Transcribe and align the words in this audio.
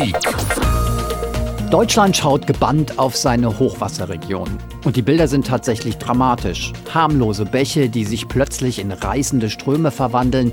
Politik. 0.00 0.16
Deutschland 1.70 2.16
schaut 2.16 2.46
gebannt 2.46 2.98
auf 2.98 3.16
seine 3.16 3.58
Hochwasserregion. 3.58 4.48
Und 4.84 4.96
die 4.96 5.02
Bilder 5.02 5.28
sind 5.28 5.46
tatsächlich 5.46 5.98
dramatisch. 5.98 6.72
Harmlose 6.92 7.44
Bäche, 7.44 7.88
die 7.90 8.04
sich 8.04 8.26
plötzlich 8.26 8.78
in 8.78 8.90
reißende 8.90 9.50
Ströme 9.50 9.90
verwandeln, 9.90 10.52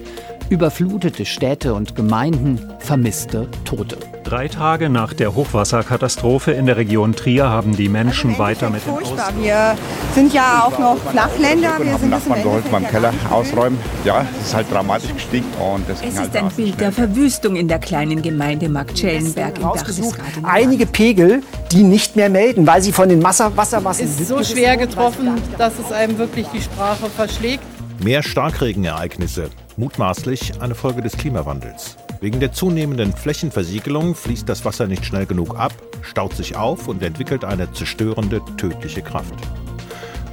überflutete 0.49 1.26
Städte 1.26 1.73
und 1.73 1.96
Gemeinden, 1.96 2.60
vermisste 2.79 3.47
Tote. 3.65 3.97
Drei 4.24 4.49
Tage 4.49 4.89
nach 4.89 5.13
der 5.13 5.35
Hochwasserkatastrophe 5.35 6.51
in 6.51 6.65
der 6.65 6.76
Region 6.76 7.15
Trier 7.15 7.49
haben 7.49 7.78
die 7.78 7.88
Menschen 7.88 8.31
Also 8.31 8.39
weiter 8.39 8.70
mit 8.70 8.85
den 8.85 8.94
furchtbar. 8.96 9.31
Wir 9.39 9.78
sind 10.13 10.33
ja 10.33 10.63
auch 10.65 10.78
noch 10.79 10.97
Flachländer. 11.12 11.78
Wir 11.81 11.97
sind 11.97 12.10
Nachbarn 12.10 12.44
geholfen 12.44 12.71
beim 12.71 12.88
Keller 12.88 13.13
nicht. 13.13 13.31
ausräumen. 13.31 13.79
Ja, 14.03 14.25
es 14.38 14.47
ist 14.47 14.56
halt 14.56 14.70
dramatisch 14.70 15.13
gestiegen 15.13 15.46
und 15.53 15.89
Es 15.89 16.02
halt 16.02 16.09
ist 16.09 16.35
ein 16.35 16.44
rasend 16.44 16.55
Bild 16.57 16.79
der. 16.81 16.91
Verwüstung 16.91 17.55
in 17.55 17.70
der 17.70 17.79
kleinen 17.79 18.21
Gemeinde 18.21 18.67
Marktschellenberg 18.67 19.63
rausgesucht. 19.63 20.17
Berchtesgadener 20.17 20.49
Einige 20.49 20.85
Pegel, 20.88 21.41
die 21.71 21.84
nicht 21.84 22.17
mehr 22.17 22.29
melden, 22.29 22.67
weil 22.67 22.81
sie 22.81 22.91
von 22.91 23.07
den 23.07 23.23
Wasser 23.23 23.55
Wassermassen 23.55 24.05
ist 24.05 24.27
so 24.27 24.43
schwer 24.43 24.75
getroffen, 24.75 25.29
dass 25.57 25.73
es 25.79 25.91
einem 25.91 26.17
wirklich 26.17 26.48
die 26.53 26.61
Sprache 26.61 27.09
verschlägt. 27.16 27.63
Mehr 28.03 28.23
Starkregenereignisse, 28.23 29.49
mutmaßlich 29.77 30.62
eine 30.62 30.76
Folge 30.76 31.02
des 31.02 31.16
Klimawandels. 31.17 31.98
Wegen 32.20 32.40
der 32.40 32.52
zunehmenden 32.52 33.13
Flächenversiegelung 33.13 34.16
fließt 34.16 34.50
das 34.50 34.66
Wasser 34.66 34.88
nicht 34.88 35.05
schnell 35.05 35.26
genug 35.26 35.58
ab, 35.58 35.73
staut 36.02 36.34
sich 36.34 36.55
auf 36.55 36.88
und 36.88 37.03
entwickelt 37.03 37.45
eine 37.45 37.72
zerstörende, 37.72 38.41
tödliche 38.58 39.02
Kraft. 39.02 39.36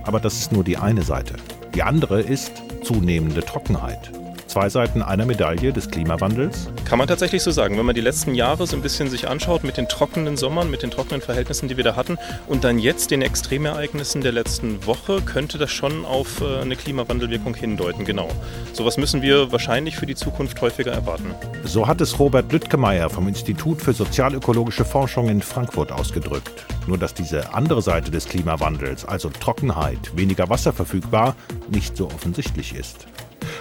Aber 0.04 0.18
das 0.18 0.34
ist 0.34 0.52
nur 0.52 0.64
die 0.64 0.78
eine 0.78 1.02
Seite. 1.02 1.36
Die 1.74 1.82
andere 1.82 2.20
ist 2.20 2.52
zunehmende 2.82 3.42
Trockenheit. 3.42 4.10
Zwei 4.54 4.68
Seiten 4.68 5.02
einer 5.02 5.26
Medaille 5.26 5.72
des 5.72 5.90
Klimawandels. 5.90 6.70
Kann 6.84 7.00
man 7.00 7.08
tatsächlich 7.08 7.42
so 7.42 7.50
sagen, 7.50 7.76
wenn 7.76 7.84
man 7.84 7.96
die 7.96 8.00
letzten 8.00 8.36
Jahre 8.36 8.68
so 8.68 8.76
ein 8.76 8.82
bisschen 8.82 9.10
sich 9.10 9.26
anschaut 9.26 9.64
mit 9.64 9.76
den 9.76 9.88
trockenen 9.88 10.36
Sommern, 10.36 10.70
mit 10.70 10.84
den 10.84 10.92
trockenen 10.92 11.20
Verhältnissen, 11.20 11.66
die 11.66 11.76
wir 11.76 11.82
da 11.82 11.96
hatten 11.96 12.18
und 12.46 12.62
dann 12.62 12.78
jetzt 12.78 13.10
den 13.10 13.20
Extremereignissen 13.20 14.20
der 14.20 14.30
letzten 14.30 14.86
Woche, 14.86 15.22
könnte 15.22 15.58
das 15.58 15.72
schon 15.72 16.04
auf 16.04 16.40
äh, 16.40 16.60
eine 16.60 16.76
Klimawandelwirkung 16.76 17.56
hindeuten, 17.56 18.04
genau. 18.04 18.28
Sowas 18.72 18.96
müssen 18.96 19.22
wir 19.22 19.50
wahrscheinlich 19.50 19.96
für 19.96 20.06
die 20.06 20.14
Zukunft 20.14 20.60
häufiger 20.60 20.92
erwarten. 20.92 21.34
So 21.64 21.88
hat 21.88 22.00
es 22.00 22.20
Robert 22.20 22.52
Lüttgemeier 22.52 23.10
vom 23.10 23.26
Institut 23.26 23.82
für 23.82 23.92
sozialökologische 23.92 24.84
Forschung 24.84 25.30
in 25.30 25.42
Frankfurt 25.42 25.90
ausgedrückt. 25.90 26.64
Nur 26.86 26.98
dass 26.98 27.12
diese 27.12 27.54
andere 27.54 27.82
Seite 27.82 28.12
des 28.12 28.26
Klimawandels, 28.26 29.04
also 29.04 29.30
Trockenheit, 29.30 30.16
weniger 30.16 30.48
Wasser 30.48 30.72
verfügbar, 30.72 31.34
nicht 31.68 31.96
so 31.96 32.06
offensichtlich 32.06 32.76
ist. 32.76 33.08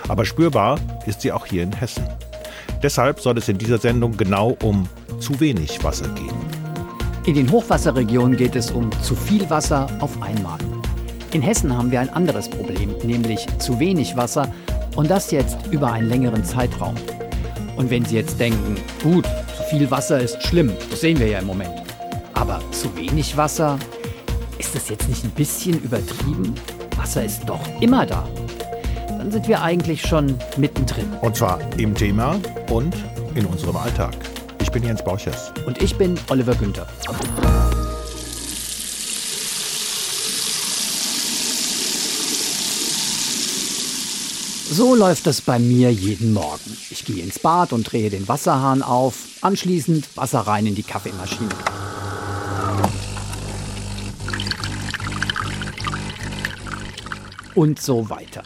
Aber 0.08 0.26
spürbar 0.26 0.80
ist 1.06 1.22
sie 1.22 1.31
auch 1.31 1.45
hier 1.45 1.64
in 1.64 1.73
Hessen. 1.73 2.08
Deshalb 2.81 3.20
soll 3.20 3.38
es 3.38 3.48
in 3.48 3.58
dieser 3.58 3.78
Sendung 3.78 4.17
genau 4.17 4.58
um 4.64 4.88
zu 5.20 5.40
wenig 5.40 5.84
Wasser 5.84 6.08
gehen. 6.09 6.36
In 7.25 7.36
den 7.36 7.50
Hochwasserregionen 7.50 8.36
geht 8.36 8.56
es 8.56 8.72
um 8.72 8.90
zu 9.02 9.16
viel 9.16 9.50
Wasser 9.50 9.88
auf 10.00 10.22
einmal. 10.22 10.59
In 11.31 11.42
Hessen 11.42 11.75
haben 11.75 11.90
wir 11.90 12.02
ein 12.02 12.09
anderes 12.09 12.50
Problem, 12.50 12.94
nämlich 13.03 13.48
zu 13.59 13.80
wenig 13.80 14.17
Wasser 14.17 14.52
und 14.95 15.09
das 15.09 15.31
jetzt 15.31 15.58
über 15.72 15.92
einen 15.92 16.09
längeren 16.09 16.44
Zeitraum. 16.44 16.95
Und 17.75 17.90
wenn 17.90 18.06
Sie 18.06 18.16
jetzt 18.16 18.40
denken, 18.40 18.75
gut, 19.02 19.25
zu 19.25 19.64
viel 19.70 19.90
Wasser 19.90 20.20
ist 20.20 20.44
schlimm, 20.44 20.72
das 20.90 21.02
sehen 21.02 21.20
wir 21.20 21.28
ja 21.28 21.40
im 21.40 21.47
Moment. 21.47 21.73
Aber 22.34 22.59
zu 22.72 22.95
wenig 22.95 23.36
Wasser, 23.38 23.80
ist 24.58 24.75
das 24.75 24.90
jetzt 24.90 25.08
nicht 25.08 25.23
ein 25.23 25.31
bisschen 25.31 25.81
übertrieben? 25.81 26.53
Wasser 26.97 27.23
ist 27.23 27.42
doch 27.47 27.62
immer 27.80 28.06
da. 28.06 28.28
Dann 29.23 29.31
sind 29.31 29.47
wir 29.47 29.61
eigentlich 29.61 30.02
schon 30.02 30.38
mittendrin. 30.57 31.09
Und 31.21 31.38
zwar 31.38 31.57
im 31.77 31.95
Thema 31.95 32.41
und 32.69 32.93
in 33.35 33.45
unserem 33.45 33.77
Alltag. 33.77 34.13
Ich 34.61 34.69
bin 34.69 34.83
Jens 34.83 35.02
Bauchers. 35.02 35.53
Und 35.66 35.81
ich 35.81 35.95
bin 35.95 36.19
Oliver 36.29 36.53
Günther. 36.55 36.85
So 44.69 44.94
läuft 44.94 45.25
es 45.28 45.39
bei 45.39 45.57
mir 45.57 45.89
jeden 45.94 46.33
Morgen. 46.33 46.78
Ich 46.89 47.06
gehe 47.06 47.23
ins 47.23 47.39
Bad 47.39 47.72
und 47.72 47.89
drehe 47.89 48.09
den 48.09 48.28
Wasserhahn 48.28 48.81
auf, 48.81 49.16
anschließend 49.39 50.17
Wasser 50.17 50.41
rein 50.41 50.66
in 50.66 50.75
die 50.75 50.83
Kaffeemaschine. 50.83 51.47
Und 57.56 57.81
so 57.81 58.09
weiter. 58.09 58.44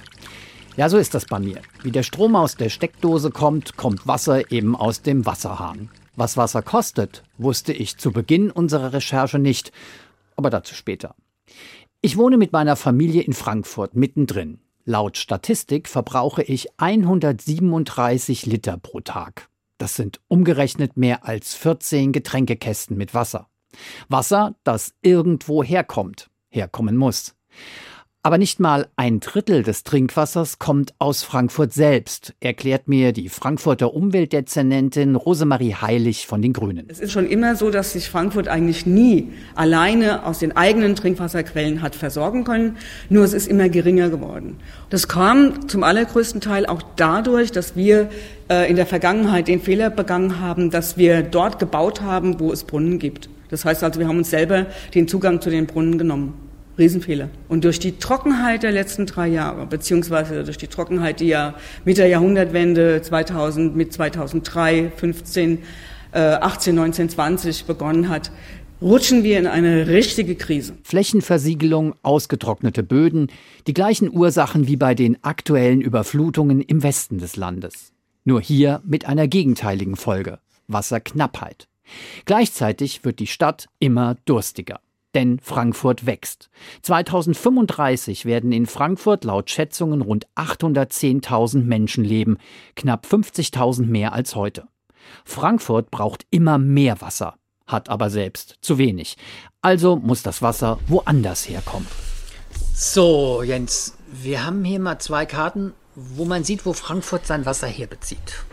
Ja, 0.77 0.89
so 0.89 0.97
ist 0.97 1.15
das 1.15 1.25
bei 1.25 1.39
mir. 1.39 1.59
Wie 1.81 1.91
der 1.91 2.03
Strom 2.03 2.35
aus 2.35 2.55
der 2.55 2.69
Steckdose 2.69 3.31
kommt, 3.31 3.77
kommt 3.77 4.05
Wasser 4.05 4.51
eben 4.51 4.75
aus 4.75 5.01
dem 5.01 5.25
Wasserhahn. 5.25 5.89
Was 6.15 6.37
Wasser 6.37 6.61
kostet, 6.61 7.23
wusste 7.39 7.73
ich 7.73 7.97
zu 7.97 8.11
Beginn 8.11 8.51
unserer 8.51 8.93
Recherche 8.93 9.39
nicht, 9.39 9.71
aber 10.35 10.51
dazu 10.51 10.75
später. 10.75 11.15
Ich 12.01 12.15
wohne 12.15 12.37
mit 12.37 12.51
meiner 12.51 12.75
Familie 12.75 13.23
in 13.23 13.33
Frankfurt 13.33 13.95
mittendrin. 13.95 14.59
Laut 14.85 15.17
Statistik 15.17 15.87
verbrauche 15.87 16.43
ich 16.43 16.67
137 16.77 18.45
Liter 18.45 18.77
pro 18.77 18.99
Tag. 18.99 19.49
Das 19.79 19.95
sind 19.95 20.19
umgerechnet 20.27 20.95
mehr 20.95 21.25
als 21.25 21.55
14 21.55 22.11
Getränkekästen 22.11 22.95
mit 22.95 23.15
Wasser. 23.15 23.47
Wasser, 24.09 24.53
das 24.63 24.93
irgendwo 25.01 25.63
herkommt, 25.63 26.29
herkommen 26.49 26.97
muss. 26.97 27.33
Aber 28.27 28.37
nicht 28.37 28.59
mal 28.59 28.87
ein 28.97 29.21
Drittel 29.21 29.63
des 29.63 29.85
Trinkwassers 29.85 30.59
kommt 30.59 30.93
aus 30.99 31.23
Frankfurt 31.23 31.71
selbst, 31.71 32.33
erklärt 32.41 32.89
mir 32.89 33.13
die 33.13 33.29
Frankfurter 33.29 33.93
Umweltdezernentin 33.93 35.15
Rosemarie 35.15 35.75
Heilig 35.75 36.27
von 36.27 36.41
den 36.41 36.51
Grünen. 36.51 36.87
Es 36.89 36.99
ist 36.99 37.13
schon 37.13 37.25
immer 37.25 37.55
so, 37.55 37.69
dass 37.69 37.93
sich 37.93 38.09
Frankfurt 38.09 38.49
eigentlich 38.49 38.85
nie 38.85 39.29
alleine 39.55 40.25
aus 40.25 40.39
den 40.39 40.57
eigenen 40.57 40.97
Trinkwasserquellen 40.97 41.81
hat 41.81 41.95
versorgen 41.95 42.43
können, 42.43 42.75
nur 43.07 43.23
es 43.23 43.31
ist 43.31 43.47
immer 43.47 43.69
geringer 43.69 44.09
geworden. 44.09 44.57
Das 44.89 45.07
kam 45.07 45.69
zum 45.69 45.83
allergrößten 45.83 46.41
Teil 46.41 46.65
auch 46.65 46.81
dadurch, 46.97 47.53
dass 47.53 47.77
wir 47.77 48.09
äh, 48.49 48.69
in 48.69 48.75
der 48.75 48.87
Vergangenheit 48.87 49.47
den 49.47 49.61
Fehler 49.61 49.89
begangen 49.89 50.41
haben, 50.41 50.69
dass 50.69 50.97
wir 50.97 51.23
dort 51.23 51.59
gebaut 51.59 52.01
haben, 52.01 52.41
wo 52.41 52.51
es 52.51 52.65
Brunnen 52.65 52.99
gibt. 52.99 53.29
Das 53.49 53.63
heißt 53.63 53.85
also, 53.85 54.01
wir 54.01 54.09
haben 54.09 54.17
uns 54.17 54.31
selber 54.31 54.65
den 54.93 55.07
Zugang 55.07 55.39
zu 55.39 55.49
den 55.49 55.65
Brunnen 55.65 55.97
genommen. 55.97 56.46
Riesenfehler. 56.77 57.29
Und 57.47 57.63
durch 57.63 57.79
die 57.79 57.97
Trockenheit 57.97 58.63
der 58.63 58.71
letzten 58.71 59.05
drei 59.05 59.27
Jahre, 59.27 59.65
beziehungsweise 59.65 60.43
durch 60.43 60.57
die 60.57 60.67
Trockenheit, 60.67 61.19
die 61.19 61.27
ja 61.27 61.55
mit 61.85 61.97
der 61.97 62.07
Jahrhundertwende 62.07 63.01
2000, 63.01 63.75
mit 63.75 63.93
2003, 63.93 64.91
15, 64.95 65.59
äh, 66.11 66.19
18, 66.19 66.75
19, 66.75 67.09
20 67.09 67.65
begonnen 67.65 68.09
hat, 68.09 68.31
rutschen 68.81 69.23
wir 69.23 69.39
in 69.39 69.47
eine 69.47 69.87
richtige 69.87 70.35
Krise. 70.35 70.73
Flächenversiegelung, 70.83 71.95
ausgetrocknete 72.03 72.83
Böden, 72.83 73.27
die 73.65 73.73
gleichen 73.73 74.15
Ursachen 74.15 74.67
wie 74.67 74.77
bei 74.77 74.93
den 74.93 75.23
aktuellen 75.23 75.81
Überflutungen 75.81 76.61
im 76.61 76.83
Westen 76.83 77.17
des 77.17 77.35
Landes. 77.35 77.91
Nur 78.23 78.41
hier 78.41 78.81
mit 78.85 79.07
einer 79.07 79.27
gegenteiligen 79.27 79.95
Folge. 79.95 80.39
Wasserknappheit. 80.67 81.67
Gleichzeitig 82.25 83.05
wird 83.05 83.19
die 83.19 83.27
Stadt 83.27 83.67
immer 83.79 84.17
durstiger 84.25 84.81
denn 85.17 85.39
Frankfurt 85.39 86.05
wächst. 86.05 86.51
2035 86.83 88.25
werden 88.25 88.51
in 88.51 88.67
Frankfurt 88.67 89.23
laut 89.23 89.49
Schätzungen 89.49 90.01
rund 90.01 90.27
810.000 90.35 91.63
Menschen 91.63 92.03
leben, 92.03 92.37
knapp 92.75 93.07
50.000 93.07 93.87
mehr 93.87 94.13
als 94.13 94.35
heute. 94.35 94.67
Frankfurt 95.25 95.89
braucht 95.89 96.27
immer 96.29 96.59
mehr 96.59 97.01
Wasser, 97.01 97.33
hat 97.65 97.89
aber 97.89 98.11
selbst 98.11 98.57
zu 98.61 98.77
wenig. 98.77 99.17
Also 99.63 99.95
muss 99.95 100.21
das 100.21 100.43
Wasser 100.43 100.77
woanders 100.85 101.49
herkommen. 101.49 101.87
So, 102.75 103.41
Jens, 103.41 103.97
wir 104.11 104.45
haben 104.45 104.63
hier 104.63 104.79
mal 104.79 104.99
zwei 104.99 105.25
Karten, 105.25 105.73
wo 105.95 106.25
man 106.25 106.43
sieht, 106.43 106.63
wo 106.63 106.73
Frankfurt 106.73 107.25
sein 107.25 107.47
Wasser 107.47 107.65
herbezieht. 107.65 108.43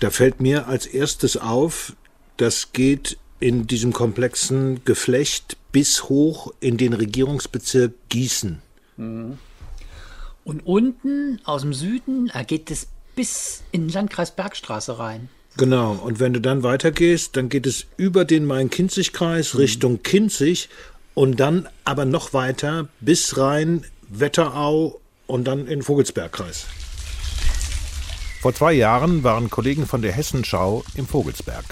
Da 0.00 0.10
fällt 0.10 0.38
mir 0.38 0.68
als 0.68 0.84
erstes 0.84 1.38
auf, 1.38 1.94
das 2.36 2.72
geht 2.72 3.16
in 3.40 3.66
diesem 3.66 3.92
komplexen 3.92 4.84
Geflecht 4.84 5.56
bis 5.72 6.04
hoch 6.04 6.52
in 6.60 6.76
den 6.76 6.92
Regierungsbezirk 6.92 7.92
Gießen. 8.08 8.62
Und 8.96 10.60
unten 10.64 11.40
aus 11.44 11.62
dem 11.62 11.74
Süden 11.74 12.30
geht 12.46 12.70
es 12.70 12.88
bis 13.14 13.62
in 13.72 13.82
den 13.82 13.92
Landkreis 13.92 14.30
Bergstraße 14.30 14.98
rein. 14.98 15.28
Genau, 15.56 15.92
und 15.92 16.20
wenn 16.20 16.34
du 16.34 16.40
dann 16.40 16.62
weitergehst, 16.62 17.36
dann 17.36 17.48
geht 17.48 17.66
es 17.66 17.86
über 17.96 18.24
den 18.26 18.44
Main-Kinzig-Kreis 18.44 19.54
mhm. 19.54 19.60
Richtung 19.60 20.02
Kinzig 20.02 20.68
und 21.14 21.40
dann 21.40 21.66
aber 21.84 22.04
noch 22.04 22.34
weiter 22.34 22.88
bis 23.00 23.38
rein 23.38 23.84
Wetterau 24.08 25.00
und 25.26 25.44
dann 25.44 25.66
in 25.66 25.82
Vogelsbergkreis. 25.82 26.66
Vor 28.42 28.54
zwei 28.54 28.74
Jahren 28.74 29.24
waren 29.24 29.50
Kollegen 29.50 29.86
von 29.86 30.02
der 30.02 30.12
Hessenschau 30.12 30.84
im 30.94 31.06
Vogelsberg. 31.06 31.64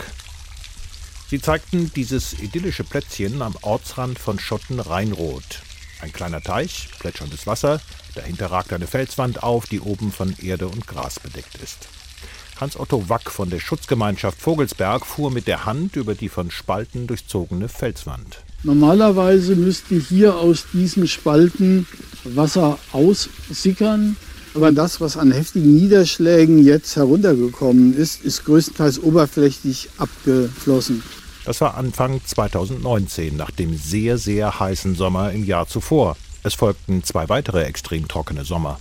Sie 1.35 1.43
zeigten 1.43 1.91
dieses 1.97 2.35
idyllische 2.35 2.85
Plätzchen 2.85 3.43
am 3.43 3.57
Ortsrand 3.63 4.21
von 4.21 4.39
Schotten-Rheinroth. 4.39 5.63
Ein 6.01 6.13
kleiner 6.13 6.41
Teich, 6.41 6.91
plätscherndes 7.01 7.49
Wasser, 7.49 7.81
dahinter 8.15 8.53
ragt 8.53 8.73
eine 8.73 8.87
Felswand 8.87 9.43
auf, 9.43 9.67
die 9.67 9.81
oben 9.81 10.13
von 10.13 10.33
Erde 10.41 10.69
und 10.69 10.87
Gras 10.87 11.19
bedeckt 11.19 11.57
ist. 11.61 11.89
Hans-Otto 12.61 13.09
Wack 13.09 13.33
von 13.33 13.51
der 13.51 13.59
Schutzgemeinschaft 13.59 14.41
Vogelsberg 14.41 15.05
fuhr 15.05 15.33
mit 15.33 15.49
der 15.49 15.65
Hand 15.65 15.97
über 15.97 16.15
die 16.15 16.29
von 16.29 16.53
Spalten 16.53 17.09
durchzogene 17.09 17.69
Felswand. 17.69 18.39
Normalerweise 18.63 19.57
müsste 19.57 19.97
hier 19.97 20.37
aus 20.37 20.67
diesen 20.73 21.09
Spalten 21.09 21.89
Wasser 22.23 22.79
aussickern. 22.93 24.17
Aber 24.55 24.71
das, 24.71 25.01
was 25.01 25.17
an 25.17 25.33
heftigen 25.33 25.75
Niederschlägen 25.75 26.65
jetzt 26.65 26.95
heruntergekommen 26.95 27.97
ist, 27.97 28.25
ist 28.25 28.45
größtenteils 28.45 29.01
oberflächlich 29.01 29.89
abgeflossen. 29.99 31.03
Das 31.45 31.61
war 31.61 31.77
Anfang 31.77 32.25
2019, 32.25 33.37
nach 33.37 33.51
dem 33.51 33.77
sehr, 33.77 34.17
sehr 34.17 34.59
heißen 34.59 34.95
Sommer 34.95 35.33
im 35.33 35.45
Jahr 35.45 35.67
zuvor. 35.69 36.17
Es 36.43 36.55
folgten 36.55 37.05
zwei 37.05 37.29
weitere 37.29 37.65
extrem 37.65 38.09
trockene 38.09 38.45
Sommer. 38.45 38.81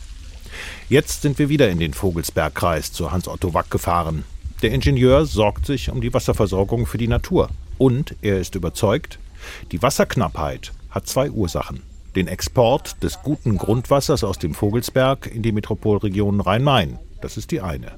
Jetzt 0.88 1.24
sind 1.24 1.39
wir 1.39 1.50
wieder 1.50 1.69
in 1.69 1.80
den 1.80 1.94
Vogelsbergkreis 1.94 2.94
zu 2.94 3.12
Hans-Otto 3.12 3.54
Wack 3.54 3.69
gefahren. 3.69 4.24
Der 4.62 4.71
Ingenieur 4.71 5.25
sorgt 5.25 5.65
sich 5.65 5.89
um 5.89 6.00
die 6.00 6.13
Wasserversorgung 6.13 6.86
für 6.86 6.98
die 6.98 7.10
Natur. 7.10 7.50
Und 7.77 8.15
er 8.21 8.39
ist 8.39 8.56
überzeugt, 8.56 9.19
die 9.74 9.81
Wasserknappheit 9.81 10.71
hat 10.89 11.06
zwei 11.06 11.30
Ursachen. 11.30 11.83
Den 12.15 12.27
Export 12.27 13.04
des 13.04 13.21
guten 13.24 13.57
Grundwassers 13.57 14.24
aus 14.24 14.39
dem 14.39 14.54
Vogelsberg 14.54 15.27
in 15.27 15.42
die 15.42 15.51
Metropolregion 15.51 16.39
Rhein-Main, 16.39 17.00
das 17.21 17.36
ist 17.36 17.51
die 17.51 17.60
eine. 17.60 17.92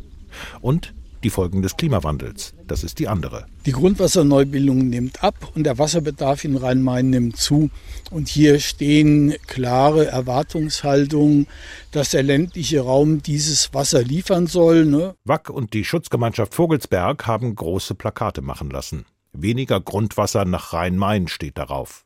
Und 0.61 0.93
die 1.25 1.31
Folgen 1.31 1.63
des 1.63 1.75
Klimawandels, 1.75 2.53
das 2.67 2.83
ist 2.83 2.99
die 2.99 3.07
andere. 3.07 3.47
Die 3.65 3.71
Grundwasserneubildung 3.71 4.89
nimmt 4.89 5.23
ab 5.23 5.51
und 5.55 5.63
der 5.63 5.79
Wasserbedarf 5.79 6.43
in 6.43 6.55
Rhein-Main 6.55 7.09
nimmt 7.09 7.37
zu. 7.37 7.71
Und 8.11 8.29
hier 8.29 8.59
stehen 8.59 9.33
klare 9.47 10.05
Erwartungshaltungen, 10.05 11.47
dass 11.91 12.11
der 12.11 12.21
ländliche 12.21 12.81
Raum 12.81 13.23
dieses 13.23 13.73
Wasser 13.73 14.03
liefern 14.03 14.45
soll. 14.45 14.85
Ne? 14.85 15.15
Wack 15.23 15.49
und 15.49 15.73
die 15.73 15.83
Schutzgemeinschaft 15.83 16.53
Vogelsberg 16.53 17.25
haben 17.25 17.55
große 17.55 17.95
Plakate 17.95 18.43
machen 18.43 18.69
lassen. 18.69 19.05
Weniger 19.33 19.81
Grundwasser 19.81 20.45
nach 20.45 20.73
Rhein-Main 20.73 21.27
steht 21.27 21.57
darauf. 21.57 22.05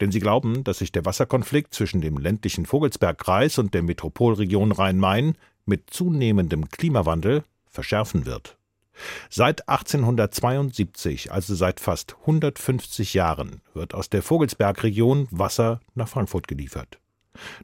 Denn 0.00 0.12
sie 0.12 0.20
glauben, 0.20 0.62
dass 0.62 0.78
sich 0.78 0.92
der 0.92 1.04
Wasserkonflikt 1.04 1.74
zwischen 1.74 2.00
dem 2.00 2.18
ländlichen 2.18 2.66
Vogelsbergkreis 2.66 3.58
und 3.58 3.74
der 3.74 3.82
Metropolregion 3.82 4.70
Rhein-Main 4.70 5.36
mit 5.66 5.90
zunehmendem 5.90 6.68
Klimawandel 6.68 7.42
verschärfen 7.74 8.24
wird. 8.24 8.56
Seit 9.28 9.68
1872, 9.68 11.32
also 11.32 11.54
seit 11.54 11.80
fast 11.80 12.16
150 12.20 13.14
Jahren, 13.14 13.60
wird 13.72 13.94
aus 13.94 14.08
der 14.08 14.22
Vogelsbergregion 14.22 15.26
Wasser 15.30 15.80
nach 15.94 16.08
Frankfurt 16.08 16.48
geliefert. 16.48 17.00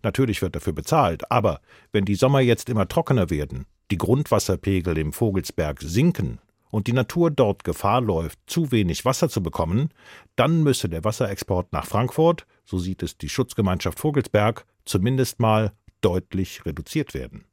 Natürlich 0.03 0.43
wird 0.43 0.57
dafür 0.57 0.73
bezahlt, 0.73 1.31
aber 1.31 1.61
wenn 1.93 2.05
die 2.05 2.17
Sommer 2.17 2.41
jetzt 2.41 2.69
immer 2.69 2.89
trockener 2.89 3.31
werden, 3.31 3.67
die 3.93 3.99
Grundwasserpegel 3.99 4.99
im 4.99 5.13
Vogelsberg 5.13 5.81
sinken 5.81 6.41
und 6.71 6.89
die 6.89 6.93
Natur 6.93 7.31
dort 7.31 7.63
Gefahr 7.63 8.01
läuft, 8.01 8.39
zu 8.47 8.73
wenig 8.73 9.05
Wasser 9.05 9.29
zu 9.29 9.43
bekommen, 9.43 9.91
dann 10.35 10.63
müsse 10.63 10.89
der 10.89 11.05
Wasserexport 11.05 11.73
nach 11.73 11.87
Frankfurt, 11.87 12.47
so 12.65 12.79
sieht 12.79 13.03
es 13.03 13.17
die 13.17 13.29
Schutzgemeinschaft 13.29 14.01
Vogelsberg, 14.01 14.67
zumindest 14.85 15.39
mal 15.39 15.73
deutlich 16.01 16.65
reduziert 16.67 17.15
werden. 17.15 17.45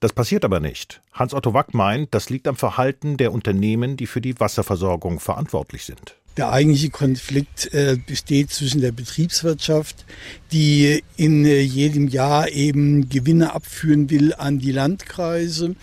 Das 0.00 0.12
passiert 0.12 0.44
aber 0.44 0.60
nicht. 0.60 1.00
Hans-Otto 1.12 1.54
Wack 1.54 1.74
meint, 1.74 2.14
das 2.14 2.30
liegt 2.30 2.48
am 2.48 2.56
Verhalten 2.56 3.16
der 3.16 3.32
Unternehmen, 3.32 3.96
die 3.96 4.06
für 4.06 4.20
die 4.20 4.38
Wasserversorgung 4.38 5.20
verantwortlich 5.20 5.84
sind. 5.84 6.16
Der 6.36 6.52
eigentliche 6.52 6.90
Konflikt 6.90 7.74
äh, 7.74 7.98
besteht 8.06 8.50
zwischen 8.50 8.80
der 8.80 8.92
Betriebswirtschaft, 8.92 10.06
die 10.52 11.02
in 11.16 11.44
äh, 11.44 11.60
jedem 11.60 12.06
Jahr 12.06 12.48
eben 12.50 13.08
Gewinne 13.08 13.52
abführen 13.52 14.10
will 14.10 14.32
an 14.34 14.60
die 14.60 14.70
Landkreise 14.70 15.74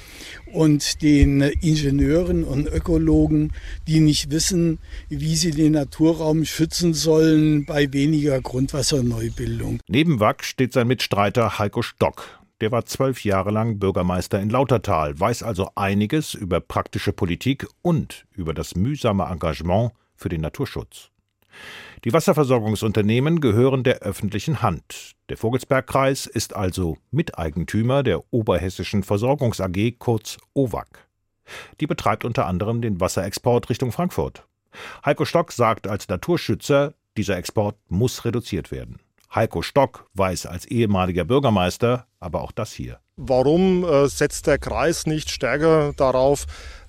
und 0.54 1.02
den 1.02 1.42
Ingenieuren 1.42 2.46
und 2.46 2.66
Ökologen, 2.66 3.52
die 3.88 4.00
nicht 4.00 4.32
wissen, 4.32 4.80
wie 5.10 5.36
sie 5.36 5.52
den 5.52 5.74
Naturraum 5.74 6.46
schützen 6.46 6.94
sollen 6.94 7.66
bei 7.66 7.92
weniger 7.92 8.40
Grundwasserneubildung. 8.42 9.82
Neben 9.88 10.22
Wack 10.22 10.46
steht 10.46 10.72
sein 10.72 10.88
Mitstreiter 10.88 11.60
Heiko 11.60 11.82
Stock. 11.82 12.40
Der 12.60 12.72
war 12.72 12.86
zwölf 12.86 13.24
Jahre 13.24 13.52
lang 13.52 13.78
Bürgermeister 13.78 14.42
in 14.42 14.50
Lautertal, 14.50 15.20
weiß 15.20 15.44
also 15.44 15.70
einiges 15.76 16.34
über 16.34 16.60
praktische 16.60 17.14
Politik 17.14 17.68
und 17.84 18.26
über 18.34 18.56
das 18.56 18.76
mühsame 18.76 19.26
Engagement 19.26 19.92
für 20.16 20.30
den 20.30 20.42
Naturschutz. 20.42 21.12
Die 22.04 22.14
Wasserversorgungsunternehmen 22.14 23.42
gehören 23.42 23.84
der 23.84 24.00
öffentlichen 24.00 24.62
Hand. 24.64 25.16
Der 25.30 25.38
Vogelsbergkreis 25.38 26.26
ist 26.26 26.56
also 26.56 26.98
Miteigentümer 27.12 28.02
der 28.02 28.24
Oberhessischen 28.32 29.04
Versorgungs 29.04 29.62
AG, 29.62 29.96
kurz 30.00 30.38
OWAG. 30.54 30.88
Die 31.80 31.88
betreibt 31.88 32.26
unter 32.26 32.48
anderem 32.48 32.82
den 32.82 33.00
Wasserexport 33.00 33.70
Richtung 33.70 33.92
Frankfurt. 33.92 34.48
Heiko 35.06 35.26
Stock 35.26 35.52
sagt 35.52 35.88
als 35.88 36.08
Naturschützer, 36.08 36.94
dieser 37.18 37.38
Export 37.38 37.78
muss 37.88 38.26
reduziert 38.26 38.72
werden. 38.72 39.00
Heiko 39.34 39.62
Stock 39.62 40.08
weiß 40.14 40.46
als 40.46 40.66
ehemaliger 40.66 41.26
Bürgermeister 41.26 42.08
aber 42.20 42.42
auch 42.42 42.52
das 42.52 42.74
hier. 42.74 43.00
Warum 43.16 43.84
äh, 43.84 44.08
setzt 44.08 44.48
der 44.48 44.58
Kreis 44.58 45.06
nicht 45.06 45.30
stärker 45.30 45.94
darauf, 45.98 46.46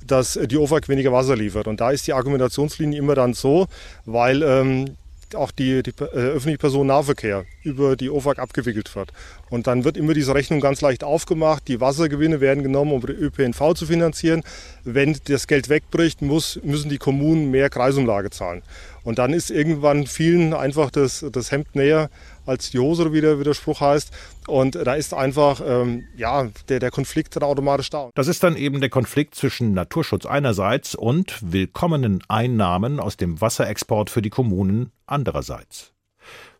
dass 0.06 0.38
die 0.43 0.56
OFAG 0.56 0.88
weniger 0.88 1.12
Wasser 1.12 1.37
liefert? 1.37 1.67
Und 1.67 1.81
da 1.81 1.90
ist 1.90 2.06
die 2.06 2.12
Argumentationslinie 2.12 2.99
immer 2.99 3.14
dann 3.14 3.35
so, 3.35 3.67
weil 4.05 4.43
ähm, 4.43 4.96
auch 5.35 5.50
die, 5.50 5.82
die 5.82 5.93
äh, 6.00 6.05
öffentliche 6.05 6.58
Personennahverkehr 6.58 7.44
über 7.62 7.96
die 7.96 8.11
OFAG 8.11 8.38
abgewickelt 8.38 8.94
wird. 8.94 9.12
Und 9.50 9.67
dann 9.67 9.85
wird 9.85 9.96
immer 9.96 10.14
diese 10.14 10.35
Rechnung 10.35 10.61
ganz 10.61 10.81
leicht 10.81 11.05
aufgemacht. 11.05 11.69
Die 11.69 11.81
Wassergewinne 11.81 12.40
werden 12.40 12.62
genommen, 12.62 12.93
um 12.93 13.00
den 13.00 13.17
ÖPNV 13.17 13.75
zu 13.75 13.87
finanzieren. 13.87 14.43
Wenn 14.85 15.19
das 15.25 15.46
Geld 15.46 15.69
wegbricht, 15.69 16.23
muss, 16.23 16.58
müssen 16.62 16.88
die 16.88 16.99
Kommunen 16.99 17.50
mehr 17.50 17.70
Kreisumlage 17.70 18.31
zahlen. 18.31 18.62
Und 19.08 19.19
dann 19.19 19.32
ist 19.32 19.50
irgendwann 19.50 20.06
vielen 20.06 20.52
einfach 20.52 20.90
das, 20.90 21.25
das 21.32 21.50
Hemd 21.50 21.75
näher 21.75 22.10
als 22.44 22.72
die 22.72 22.78
Hose, 22.78 23.10
wie 23.10 23.22
der, 23.22 23.40
wie 23.40 23.55
Spruch 23.55 23.81
heißt. 23.81 24.12
Und 24.46 24.75
da 24.75 24.96
ist 24.96 25.14
einfach, 25.14 25.62
ähm, 25.64 26.05
ja, 26.14 26.50
der, 26.69 26.78
der 26.78 26.90
Konflikt 26.90 27.34
dann 27.34 27.43
automatisch 27.43 27.88
da. 27.88 28.10
Das 28.14 28.28
ist 28.28 28.43
dann 28.43 28.55
eben 28.55 28.82
der 28.82 28.90
Konflikt 28.90 29.34
zwischen 29.34 29.72
Naturschutz 29.72 30.26
einerseits 30.26 30.94
und 30.94 31.38
willkommenen 31.40 32.22
Einnahmen 32.28 33.00
aus 33.00 33.16
dem 33.16 33.40
Wasserexport 33.40 34.10
für 34.10 34.20
die 34.20 34.28
Kommunen 34.28 34.93
andererseits. 35.06 35.94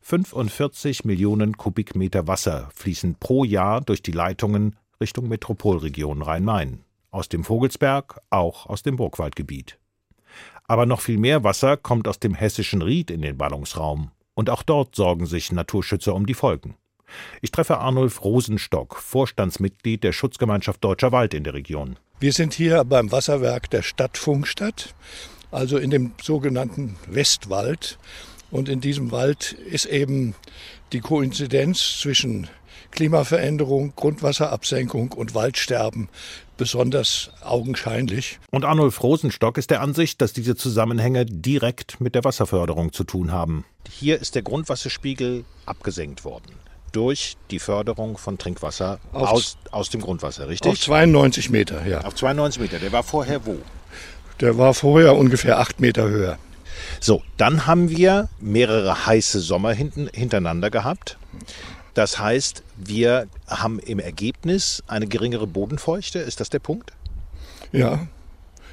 45 0.01 1.05
Millionen 1.05 1.59
Kubikmeter 1.59 2.27
Wasser 2.29 2.71
fließen 2.75 3.17
pro 3.21 3.45
Jahr 3.45 3.83
durch 3.83 4.01
die 4.01 4.13
Leitungen 4.13 4.75
Richtung 5.03 5.29
Metropolregion 5.29 6.23
Rhein-Main. 6.23 6.81
Aus 7.11 7.29
dem 7.29 7.45
Vogelsberg, 7.45 8.23
auch 8.31 8.65
aus 8.65 8.83
dem 8.83 8.97
Burgwaldgebiet. 8.97 9.79
Aber 10.69 10.85
noch 10.85 11.01
viel 11.01 11.19
mehr 11.19 11.45
Wasser 11.45 11.79
kommt 11.79 12.07
aus 12.07 12.21
dem 12.21 12.35
hessischen 12.35 12.83
Ried 12.83 13.11
in 13.11 13.23
den 13.23 13.39
Ballungsraum. 13.39 14.11
Und 14.35 14.51
auch 14.51 14.63
dort 14.63 14.95
sorgen 14.95 15.27
sich 15.27 15.51
Naturschützer 15.51 16.15
um 16.15 16.27
die 16.27 16.35
Folgen. 16.35 16.77
Ich 17.41 17.51
treffe 17.51 17.79
Arnulf 17.79 18.23
Rosenstock, 18.23 18.97
Vorstandsmitglied 18.97 20.05
der 20.05 20.13
Schutzgemeinschaft 20.13 20.85
Deutscher 20.85 21.11
Wald 21.11 21.33
in 21.33 21.43
der 21.43 21.55
Region. 21.55 21.97
Wir 22.21 22.35
sind 22.35 22.53
hier 22.53 22.85
beim 22.85 23.11
Wasserwerk 23.11 23.71
der 23.71 23.83
Stadt 23.83 24.19
Funkstadt, 24.19 24.95
also 25.51 25.79
in 25.79 25.91
dem 25.91 26.13
sogenannten 26.23 26.97
Westwald. 27.07 27.99
Und 28.51 28.69
in 28.69 28.83
diesem 28.83 29.11
Wald 29.11 29.53
ist 29.53 29.87
eben 29.87 30.35
die 30.93 31.01
Koinzidenz 31.01 31.99
zwischen 31.99 32.49
Klimaveränderung, 32.91 33.93
Grundwasserabsenkung 33.97 35.13
und 35.13 35.35
Waldsterben 35.35 36.09
besonders 36.57 37.31
augenscheinlich. 37.43 38.39
Und 38.51 38.65
Arnulf 38.65 39.03
Rosenstock 39.03 39.59
ist 39.59 39.71
der 39.71 39.81
Ansicht, 39.81 40.21
dass 40.21 40.33
diese 40.33 40.57
Zusammenhänge 40.57 41.25
direkt 41.25 42.01
mit 42.01 42.15
der 42.15 42.25
Wasserförderung 42.25 42.93
zu 42.93 43.05
tun 43.05 43.33
haben. 43.33 43.65
Hier 43.89 44.21
ist 44.21 44.35
der 44.35 44.43
Grundwasserspiegel 44.43 45.45
abgesenkt 45.67 46.25
worden 46.25 46.53
durch 46.93 47.37
die 47.51 47.59
Förderung 47.59 48.19
von 48.19 48.39
Trinkwasser 48.39 48.99
aus, 49.13 49.57
aus 49.71 49.91
dem 49.91 50.01
Grundwasser, 50.01 50.49
richtig? 50.49 50.73
Auf 50.73 50.81
92 50.81 51.51
Meter, 51.51 51.87
ja. 51.87 52.01
Auf 52.03 52.15
92 52.15 52.61
Meter. 52.63 52.79
Der 52.79 52.93
war 52.93 53.03
vorher 53.03 53.47
wo? 53.47 53.59
Der 54.41 54.57
war 54.59 54.75
vorher 54.75 55.17
ungefähr 55.17 55.59
acht 55.59 55.81
Meter 55.81 56.09
höher. 56.09 56.39
So, 57.01 57.23
dann 57.37 57.67
haben 57.67 57.91
wir 57.91 58.29
mehrere 58.41 59.07
heiße 59.07 59.41
Sommer 59.41 59.73
hinten, 59.73 60.09
hintereinander 60.13 60.71
gehabt. 60.71 61.19
Das 61.99 62.17
heißt, 62.21 62.63
wir 62.77 63.27
haben 63.49 63.81
im 63.81 63.99
Ergebnis 63.99 64.85
eine 64.87 65.09
geringere 65.09 65.49
Bodenfeuchte. 65.49 66.21
Ist 66.21 66.39
das 66.39 66.49
der 66.49 66.61
Punkt? 66.61 66.93
Ja. 67.73 68.07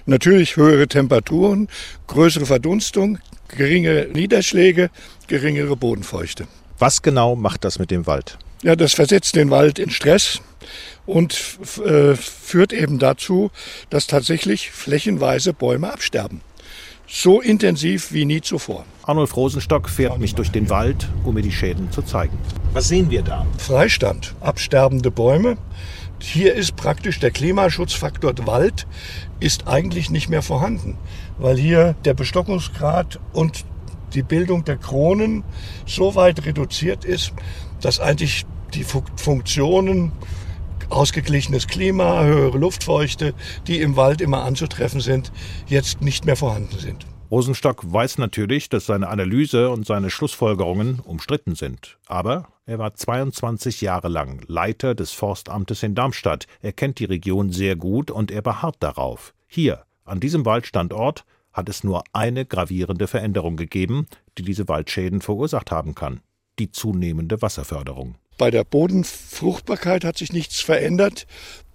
Natürlich 0.05 0.57
höhere 0.57 0.87
Temperaturen, 0.87 1.67
größere 2.05 2.45
Verdunstung, 2.45 3.17
geringe 3.47 4.09
Niederschläge, 4.13 4.91
geringere 5.25 5.75
Bodenfeuchte. 5.75 6.45
Was 6.77 7.01
genau 7.01 7.35
macht 7.35 7.65
das 7.65 7.79
mit 7.79 7.89
dem 7.89 8.05
Wald? 8.05 8.37
Ja, 8.61 8.75
das 8.75 8.93
versetzt 8.93 9.35
den 9.35 9.49
Wald 9.49 9.79
in 9.79 9.89
Stress 9.89 10.39
und 11.07 11.57
äh, 11.83 12.13
führt 12.13 12.73
eben 12.73 12.99
dazu, 12.99 13.49
dass 13.89 14.05
tatsächlich 14.05 14.69
flächenweise 14.69 15.51
Bäume 15.51 15.91
absterben 15.91 16.41
so 17.07 17.41
intensiv 17.41 18.11
wie 18.11 18.25
nie 18.25 18.41
zuvor. 18.41 18.85
Arnulf 19.03 19.35
Rosenstock 19.35 19.89
fährt 19.89 20.17
mich 20.19 20.35
durch 20.35 20.51
den 20.51 20.69
Wald, 20.69 21.07
um 21.23 21.35
mir 21.35 21.41
die 21.41 21.51
Schäden 21.51 21.91
zu 21.91 22.01
zeigen. 22.01 22.37
Was 22.73 22.87
sehen 22.87 23.09
wir 23.09 23.21
da? 23.21 23.45
Freistand, 23.57 24.35
absterbende 24.41 25.11
Bäume. 25.11 25.57
hier 26.19 26.55
ist 26.55 26.75
praktisch 26.75 27.19
der 27.19 27.31
Klimaschutzfaktor 27.31 28.33
Wald 28.45 28.87
ist 29.39 29.67
eigentlich 29.67 30.09
nicht 30.09 30.29
mehr 30.29 30.41
vorhanden, 30.41 30.97
weil 31.37 31.57
hier 31.57 31.95
der 32.05 32.13
Bestockungsgrad 32.13 33.19
und 33.33 33.65
die 34.13 34.23
Bildung 34.23 34.63
der 34.63 34.77
Kronen 34.77 35.43
so 35.85 36.15
weit 36.15 36.45
reduziert 36.45 37.05
ist, 37.05 37.33
dass 37.81 37.99
eigentlich 37.99 38.45
die 38.73 38.83
Funktionen 38.83 40.11
ausgeglichenes 40.89 41.67
Klima, 41.67 42.23
höhere 42.23 42.57
Luftfeuchte, 42.57 43.33
die 43.67 43.81
im 43.81 43.95
Wald 43.95 44.21
immer 44.21 44.43
anzutreffen 44.43 45.01
sind, 45.01 45.31
jetzt 45.67 46.01
nicht 46.01 46.25
mehr 46.25 46.35
vorhanden 46.35 46.77
sind. 46.77 47.05
Rosenstock 47.31 47.91
weiß 47.91 48.19
natürlich, 48.19 48.69
dass 48.69 48.85
seine 48.85 49.09
Analyse 49.09 49.69
und 49.71 49.85
seine 49.85 50.09
Schlussfolgerungen 50.09 50.99
umstritten 50.99 51.55
sind. 51.55 51.97
Aber 52.05 52.47
er 52.65 52.77
war 52.77 52.93
22 52.93 53.81
Jahre 53.81 54.09
lang 54.09 54.43
Leiter 54.47 54.93
des 54.93 55.11
Forstamtes 55.11 55.81
in 55.81 55.95
Darmstadt. 55.95 56.45
Er 56.61 56.71
kennt 56.71 56.99
die 56.99 57.05
Region 57.05 57.51
sehr 57.51 57.75
gut 57.75 58.11
und 58.11 58.29
er 58.29 58.41
beharrt 58.41 58.77
darauf. 58.79 59.33
Hier, 59.47 59.85
an 60.03 60.19
diesem 60.19 60.45
Waldstandort, 60.45 61.25
hat 61.51 61.67
es 61.69 61.83
nur 61.83 62.03
eine 62.13 62.45
gravierende 62.45 63.07
Veränderung 63.07 63.55
gegeben, 63.57 64.07
die 64.37 64.43
diese 64.43 64.67
Waldschäden 64.67 65.21
verursacht 65.21 65.71
haben 65.71 65.95
kann. 65.95 66.19
Die 66.59 66.71
zunehmende 66.71 67.41
Wasserförderung. 67.41 68.15
Bei 68.37 68.51
der 68.51 68.63
Bodenfruchtbarkeit 68.63 70.03
hat 70.03 70.17
sich 70.17 70.33
nichts 70.33 70.59
verändert. 70.61 71.25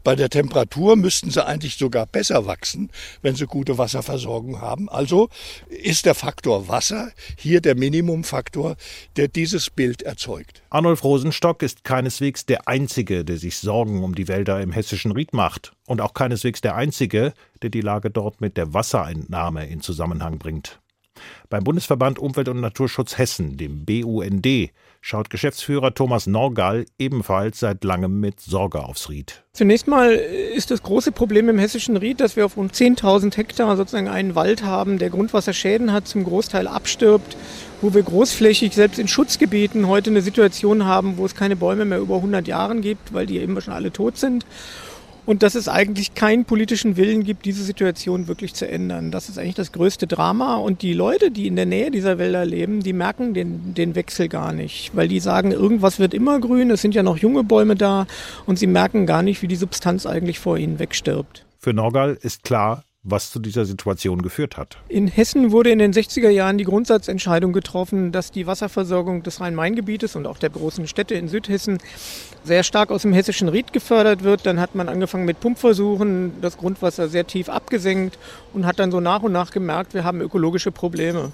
Bei 0.03 0.17
der 0.17 0.31
Temperatur 0.31 0.97
müssten 0.97 1.31
sie 1.31 1.45
eigentlich 1.45 1.77
sogar 1.77 2.07
besser 2.07 2.47
wachsen, 2.47 2.91
wenn 3.21 3.35
sie 3.35 3.47
gute 3.47 3.77
Wasserversorgung 3.77 4.61
haben. 4.61 4.89
Also 4.89 5.29
ist 5.69 6.07
der 6.07 6.15
Faktor 6.15 6.69
Wasser 6.69 7.13
hier 7.37 7.61
der 7.61 7.75
Minimumfaktor, 7.75 8.77
der 9.17 9.29
dieses 9.29 9.69
Bild 9.69 10.03
erzeugt. 10.03 10.63
Arnulf 10.71 11.05
Rosenstock 11.05 11.63
ist 11.63 11.85
keineswegs 11.85 12.47
der 12.47 12.67
Einzige, 12.67 13.27
der 13.27 13.37
sich 13.37 13.59
Sorgen 13.59 14.03
um 14.03 14.15
die 14.15 14.29
Wälder 14.29 14.63
im 14.63 14.73
hessischen 14.73 15.13
Ried 15.13 15.35
macht. 15.35 15.73
Und 15.87 16.01
auch 16.01 16.15
keineswegs 16.15 16.63
der 16.63 16.77
Einzige, 16.77 17.35
der 17.61 17.69
die 17.69 17.83
Lage 17.83 18.11
dort 18.11 18.41
mit 18.41 18.57
der 18.57 18.73
Wasserentnahme 18.73 19.67
in 19.67 19.83
Zusammenhang 19.83 20.39
bringt. 20.39 20.80
Beim 21.49 21.65
Bundesverband 21.65 22.19
Umwelt 22.19 22.49
und 22.49 22.61
Naturschutz 22.61 23.19
Hessen, 23.19 23.57
dem 23.57 23.85
BUND, 23.85 24.47
schaut 25.01 25.31
Geschäftsführer 25.31 25.95
Thomas 25.95 26.27
Norgal 26.27 26.87
ebenfalls 26.99 27.61
seit 27.61 27.85
langem 27.85 28.21
mit 28.21 28.41
Sorge 28.41 28.85
aufs 28.85 29.09
Ried. 29.09 29.45
Zunächst 29.53 29.89
mal 29.89 30.13
ist 30.13 30.71
das 30.71 30.83
große 30.83 31.13
Problem 31.13 31.49
im 31.49 31.59
hessischen 31.59 31.97
Ried, 31.97 32.21
dass 32.21 32.37
wir 32.37 32.45
auf 32.45 32.57
rund 32.57 32.73
10.000 32.75 33.37
Hektar 33.37 33.77
sozusagen 33.77 34.09
einen 34.09 34.35
Wald 34.35 34.63
haben, 34.63 34.99
der 34.99 35.11
Grundwasserschäden 35.11 35.93
hat, 35.93 36.07
zum 36.07 36.25
Großteil 36.25 36.69
abstirbt, 36.69 37.37
wo 37.81 37.95
wir 37.95 38.03
großflächig 38.03 38.75
selbst 38.75 38.99
in 38.99 39.09
Schutzgebieten 39.09 39.89
heute 39.89 40.11
eine 40.11 40.23
Situation 40.23 40.85
haben, 40.85 41.17
wo 41.17 41.25
es 41.25 41.35
keine 41.35 41.57
Bäume 41.57 41.85
mehr 41.85 41.99
über 41.99 42.17
100 42.17 42.47
Jahren 42.47 42.83
gibt, 42.83 43.13
weil 43.13 43.27
die 43.27 43.39
eben 43.39 43.61
schon 43.61 43.75
alle 43.75 43.93
tot 43.93 44.19
sind 44.19 44.45
und 45.31 45.45
dass 45.45 45.55
es 45.55 45.69
eigentlich 45.69 46.15
keinen 46.15 46.45
politischen 46.45 46.97
Willen 46.97 47.23
gibt, 47.23 47.45
diese 47.45 47.63
Situation 47.63 48.27
wirklich 48.27 48.53
zu 48.53 48.69
ändern. 48.69 49.13
Das 49.13 49.29
ist 49.29 49.39
eigentlich 49.39 49.55
das 49.55 49.71
größte 49.71 50.09
Drama 50.09 50.57
und 50.57 50.83
die 50.83 50.93
Leute, 50.93 51.31
die 51.31 51.47
in 51.47 51.55
der 51.55 51.67
Nähe 51.67 51.93
dieser 51.93 52.19
Wälder 52.19 52.45
leben, 52.45 52.81
die 52.81 52.93
merken 52.93 53.33
den, 53.33 53.73
den 53.75 53.95
Wechsel 53.95 54.29
gar 54.29 54.53
nicht, 54.53 54.91
weil 54.97 55.07
die 55.07 55.21
sagen, 55.21 55.53
irgendwas 55.53 56.01
wird 56.01 56.15
immer 56.15 56.41
grün, 56.41 56.73
es 56.73 56.83
sind 56.83 56.97
ja 56.97 57.05
noch 57.05 57.17
junge 57.17 57.45
Bäume 57.45 57.77
da 57.77 58.09
und 58.45 58.59
sie 58.59 58.67
merken 58.67 59.07
gar 59.07 59.23
nicht, 59.23 59.41
wie 59.41 59.47
die 59.47 59.55
Substanz 59.55 60.05
eigentlich 60.05 60.41
vor 60.41 60.59
ihnen 60.59 60.81
wegstirbt. 60.81 61.47
Für 61.61 61.73
Norgal 61.73 62.19
ist 62.21 62.43
klar, 62.43 62.83
was 63.03 63.31
zu 63.31 63.39
dieser 63.39 63.65
Situation 63.65 64.21
geführt 64.21 64.59
hat. 64.59 64.77
In 64.89 65.09
Hessen 65.09 65.53
wurde 65.53 65.71
in 65.71 65.79
den 65.79 65.93
60er 65.93 66.29
Jahren 66.29 66.59
die 66.59 66.65
Grundsatzentscheidung 66.65 67.53
getroffen, 67.55 68.13
dass 68.13 68.31
die 68.31 68.47
Wasserversorgung 68.47 69.23
des 69.23 69.41
Rhein-Main-Gebietes 69.41 70.17
und 70.17 70.27
auch 70.27 70.37
der 70.37 70.51
großen 70.51 70.87
Städte 70.87 71.15
in 71.15 71.29
Südhessen 71.29 71.79
sehr 72.45 72.63
stark 72.63 72.91
aus 72.91 73.03
dem 73.03 73.15
hessischen 73.15 73.49
Ried 73.49 73.73
gefördert 73.73 74.23
wird. 74.23 74.45
Dann 74.45 74.61
hat 74.61 74.75
man 74.75 74.89
angefangen 74.91 75.25
mit 75.25 75.41
Pumpversuchen, 75.41 76.43
das 76.43 76.59
Grundwasser 76.59 77.09
sehr 77.09 77.27
tief 77.27 77.49
abgesenkt 77.49 78.19
und 78.53 78.67
hat 78.67 78.79
dann 78.79 78.91
so 78.91 79.01
nach 79.01 79.23
und 79.23 79.33
nach 79.33 79.51
gemerkt, 79.51 79.95
wir 79.95 80.05
haben 80.05 80.21
ökologische 80.21 80.71
Probleme. 80.71 81.33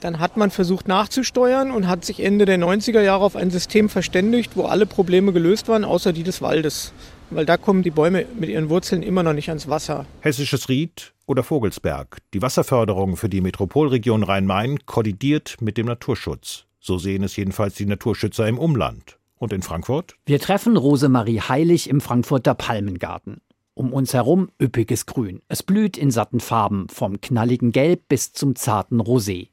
Dann 0.00 0.20
hat 0.20 0.36
man 0.36 0.50
versucht 0.50 0.86
nachzusteuern 0.88 1.72
und 1.72 1.88
hat 1.88 2.04
sich 2.04 2.20
Ende 2.20 2.46
der 2.46 2.58
90er 2.58 3.02
Jahre 3.02 3.24
auf 3.24 3.36
ein 3.36 3.50
System 3.50 3.88
verständigt, 3.88 4.52
wo 4.54 4.64
alle 4.64 4.86
Probleme 4.86 5.32
gelöst 5.32 5.68
waren, 5.68 5.84
außer 5.84 6.12
die 6.12 6.22
des 6.22 6.40
Waldes. 6.40 6.92
Weil 7.30 7.46
da 7.46 7.56
kommen 7.56 7.84
die 7.84 7.90
Bäume 7.90 8.26
mit 8.38 8.50
ihren 8.50 8.70
Wurzeln 8.70 9.02
immer 9.02 9.22
noch 9.22 9.32
nicht 9.32 9.48
ans 9.48 9.68
Wasser. 9.68 10.04
Hessisches 10.20 10.68
Ried 10.68 11.14
oder 11.26 11.44
Vogelsberg. 11.44 12.18
Die 12.34 12.42
Wasserförderung 12.42 13.16
für 13.16 13.28
die 13.28 13.40
Metropolregion 13.40 14.24
Rhein-Main 14.24 14.80
kollidiert 14.84 15.56
mit 15.60 15.76
dem 15.78 15.86
Naturschutz. 15.86 16.64
So 16.80 16.98
sehen 16.98 17.22
es 17.22 17.36
jedenfalls 17.36 17.74
die 17.74 17.86
Naturschützer 17.86 18.48
im 18.48 18.58
Umland. 18.58 19.18
Und 19.36 19.52
in 19.52 19.62
Frankfurt? 19.62 20.16
Wir 20.26 20.40
treffen 20.40 20.76
Rosemarie 20.76 21.40
Heilig 21.40 21.88
im 21.88 22.00
Frankfurter 22.00 22.54
Palmengarten. 22.54 23.40
Um 23.74 23.92
uns 23.92 24.12
herum 24.12 24.50
üppiges 24.60 25.06
Grün. 25.06 25.40
Es 25.46 25.62
blüht 25.62 25.96
in 25.96 26.10
satten 26.10 26.40
Farben, 26.40 26.88
vom 26.88 27.20
knalligen 27.20 27.70
Gelb 27.70 28.08
bis 28.08 28.32
zum 28.32 28.56
zarten 28.56 29.00
Rosé. 29.00 29.48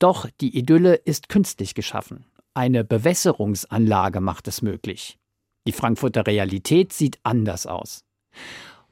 Doch 0.00 0.28
die 0.40 0.58
Idylle 0.58 0.96
ist 0.96 1.28
künstlich 1.28 1.74
geschaffen. 1.74 2.24
Eine 2.54 2.82
Bewässerungsanlage 2.82 4.20
macht 4.20 4.48
es 4.48 4.62
möglich. 4.62 5.16
Die 5.68 5.72
Frankfurter 5.72 6.26
Realität 6.26 6.94
sieht 6.94 7.18
anders 7.24 7.66
aus. 7.66 8.02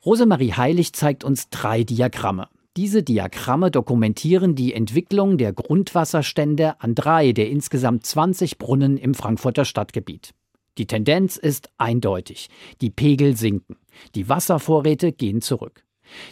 Rosemarie 0.04 0.52
Heilig 0.52 0.92
zeigt 0.92 1.24
uns 1.24 1.48
drei 1.48 1.84
Diagramme. 1.84 2.48
Diese 2.76 3.02
Diagramme 3.02 3.70
dokumentieren 3.70 4.54
die 4.54 4.74
Entwicklung 4.74 5.38
der 5.38 5.54
Grundwasserstände 5.54 6.78
an 6.82 6.94
drei 6.94 7.32
der 7.32 7.48
insgesamt 7.48 8.04
20 8.04 8.58
Brunnen 8.58 8.98
im 8.98 9.14
Frankfurter 9.14 9.64
Stadtgebiet. 9.64 10.34
Die 10.76 10.86
Tendenz 10.86 11.38
ist 11.38 11.70
eindeutig. 11.78 12.50
Die 12.82 12.90
Pegel 12.90 13.38
sinken. 13.38 13.78
Die 14.14 14.28
Wasservorräte 14.28 15.12
gehen 15.12 15.40
zurück. 15.40 15.82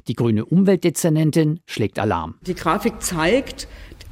Die 0.09 0.15
grüne 0.15 0.45
Umweltdezernentin 0.45 1.61
schlägt 1.65 1.99
Alarm. 1.99 2.35
Die 2.43 2.55
Grafik 2.55 3.01
zeigt 3.01 3.67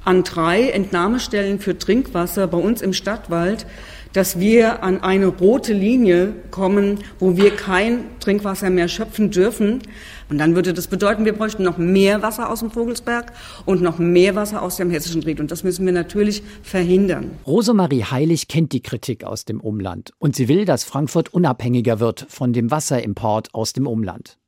an 0.04 0.24
drei 0.24 0.70
Entnahmestellen 0.70 1.60
für 1.60 1.78
Trinkwasser 1.78 2.46
bei 2.46 2.58
uns 2.58 2.82
im 2.82 2.92
Stadtwald, 2.92 3.66
dass 4.12 4.38
wir 4.38 4.82
an 4.82 5.02
eine 5.02 5.26
rote 5.26 5.72
Linie 5.72 6.34
kommen, 6.50 6.98
wo 7.18 7.36
wir 7.36 7.54
kein 7.54 8.04
Trinkwasser 8.20 8.70
mehr 8.70 8.88
schöpfen 8.88 9.30
dürfen. 9.30 9.80
Und 10.28 10.38
dann 10.38 10.54
würde 10.54 10.72
das 10.72 10.86
bedeuten, 10.86 11.24
wir 11.24 11.34
bräuchten 11.34 11.62
noch 11.62 11.78
mehr 11.78 12.22
Wasser 12.22 12.50
aus 12.50 12.60
dem 12.60 12.70
Vogelsberg 12.70 13.32
und 13.66 13.82
noch 13.82 13.98
mehr 13.98 14.34
Wasser 14.34 14.62
aus 14.62 14.76
dem 14.76 14.90
Hessischen 14.90 15.22
Ried. 15.22 15.40
Und 15.40 15.50
das 15.50 15.64
müssen 15.64 15.84
wir 15.84 15.92
natürlich 15.92 16.42
verhindern. 16.62 17.32
Rosemarie 17.46 18.04
Heilig 18.04 18.48
kennt 18.48 18.72
die 18.72 18.80
Kritik 18.80 19.24
aus 19.24 19.44
dem 19.44 19.60
Umland. 19.60 20.12
Und 20.18 20.36
sie 20.36 20.48
will, 20.48 20.64
dass 20.64 20.84
Frankfurt 20.84 21.34
unabhängiger 21.34 22.00
wird 22.00 22.26
von 22.28 22.52
dem 22.52 22.70
Wasserimport 22.70 23.54
aus 23.54 23.72
dem 23.72 23.86
Umland. 23.86 24.38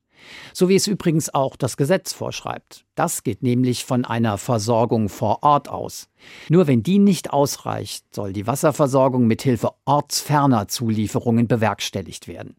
So 0.52 0.69
wie 0.69 0.76
es 0.76 0.87
übrigens 0.87 1.33
auch 1.33 1.57
das 1.57 1.76
Gesetz 1.76 2.12
vorschreibt. 2.12 2.85
Das 2.95 3.23
geht 3.23 3.43
nämlich 3.43 3.85
von 3.85 4.04
einer 4.04 4.38
Versorgung 4.38 5.09
vor 5.09 5.43
Ort 5.43 5.69
aus. 5.69 6.09
Nur 6.49 6.66
wenn 6.66 6.83
die 6.83 6.99
nicht 6.99 7.33
ausreicht, 7.33 8.04
soll 8.14 8.33
die 8.33 8.47
Wasserversorgung 8.47 9.26
mithilfe 9.26 9.71
ortsferner 9.85 10.69
Zulieferungen 10.69 11.49
bewerkstelligt 11.49 12.28
werden. 12.28 12.57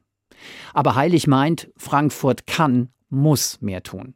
Aber 0.74 0.96
Heilig 0.96 1.28
meint, 1.28 1.70
Frankfurt 1.78 2.48
kann, 2.48 2.90
muss 3.10 3.62
mehr 3.62 3.84
tun. 3.84 4.16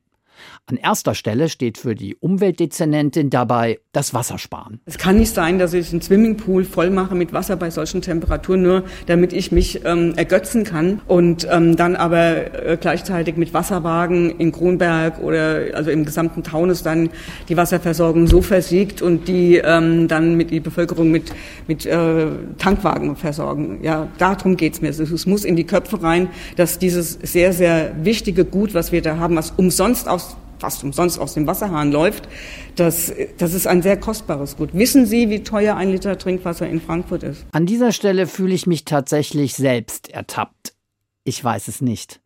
An 0.65 0.77
erster 0.77 1.15
Stelle 1.15 1.49
steht 1.49 1.77
für 1.77 1.95
die 1.95 2.15
Umweltdezernentin 2.15 3.29
dabei 3.29 3.79
das 3.91 4.13
Wassersparen. 4.13 4.79
Es 4.85 4.97
kann 4.97 5.17
nicht 5.17 5.33
sein, 5.33 5.59
dass 5.59 5.73
ich 5.73 5.91
einen 5.91 6.01
Swimmingpool 6.01 6.63
voll 6.63 6.89
mache 6.89 7.15
mit 7.15 7.33
Wasser 7.33 7.55
bei 7.55 7.69
solchen 7.69 8.01
Temperaturen, 8.01 8.61
nur 8.61 8.83
damit 9.07 9.33
ich 9.33 9.51
mich 9.51 9.83
ähm, 9.85 10.13
ergötzen 10.15 10.63
kann 10.63 11.01
und 11.07 11.47
ähm, 11.49 11.75
dann 11.75 11.95
aber 11.95 12.65
äh, 12.65 12.77
gleichzeitig 12.79 13.35
mit 13.37 13.53
Wasserwagen 13.53 14.29
in 14.39 14.51
Kronberg 14.51 15.19
oder 15.21 15.61
also 15.73 15.89
im 15.89 16.05
gesamten 16.05 16.43
Taunus 16.43 16.83
dann 16.83 17.09
die 17.47 17.57
Wasserversorgung 17.57 18.27
so 18.27 18.41
versiegt 18.41 19.01
und 19.01 19.27
die 19.27 19.57
ähm, 19.57 20.07
dann 20.07 20.35
mit 20.35 20.51
die 20.51 20.59
Bevölkerung 20.59 21.11
mit, 21.11 21.33
mit 21.67 21.85
äh, 21.85 22.27
Tankwagen 22.57 23.15
versorgen. 23.15 23.79
Ja, 23.81 24.07
darum 24.17 24.57
geht's 24.57 24.81
mir. 24.81 24.89
Es 24.89 25.25
muss 25.25 25.45
in 25.45 25.55
die 25.55 25.65
Köpfe 25.65 26.01
rein, 26.01 26.29
dass 26.55 26.79
dieses 26.79 27.13
sehr, 27.21 27.53
sehr 27.53 27.91
wichtige 28.03 28.45
Gut, 28.45 28.73
was 28.73 28.91
wir 28.91 29.01
da 29.01 29.17
haben, 29.17 29.35
was 29.35 29.51
umsonst 29.51 30.07
aus 30.07 30.28
fast 30.59 30.83
umsonst 30.83 31.19
aus 31.19 31.33
dem 31.33 31.47
Wasserhahn 31.47 31.91
läuft, 31.91 32.27
das, 32.75 33.11
das 33.37 33.53
ist 33.53 33.67
ein 33.67 33.81
sehr 33.81 33.97
kostbares 33.97 34.57
Gut. 34.57 34.73
Wissen 34.73 35.05
Sie, 35.05 35.29
wie 35.29 35.43
teuer 35.43 35.75
ein 35.75 35.91
Liter 35.91 36.17
Trinkwasser 36.17 36.67
in 36.67 36.81
Frankfurt 36.81 37.23
ist? 37.23 37.45
An 37.51 37.65
dieser 37.65 37.91
Stelle 37.91 38.27
fühle 38.27 38.53
ich 38.53 38.67
mich 38.67 38.85
tatsächlich 38.85 39.55
selbst 39.55 40.09
ertappt. 40.09 40.73
Ich 41.23 41.43
weiß 41.43 41.67
es 41.67 41.81
nicht. 41.81 42.21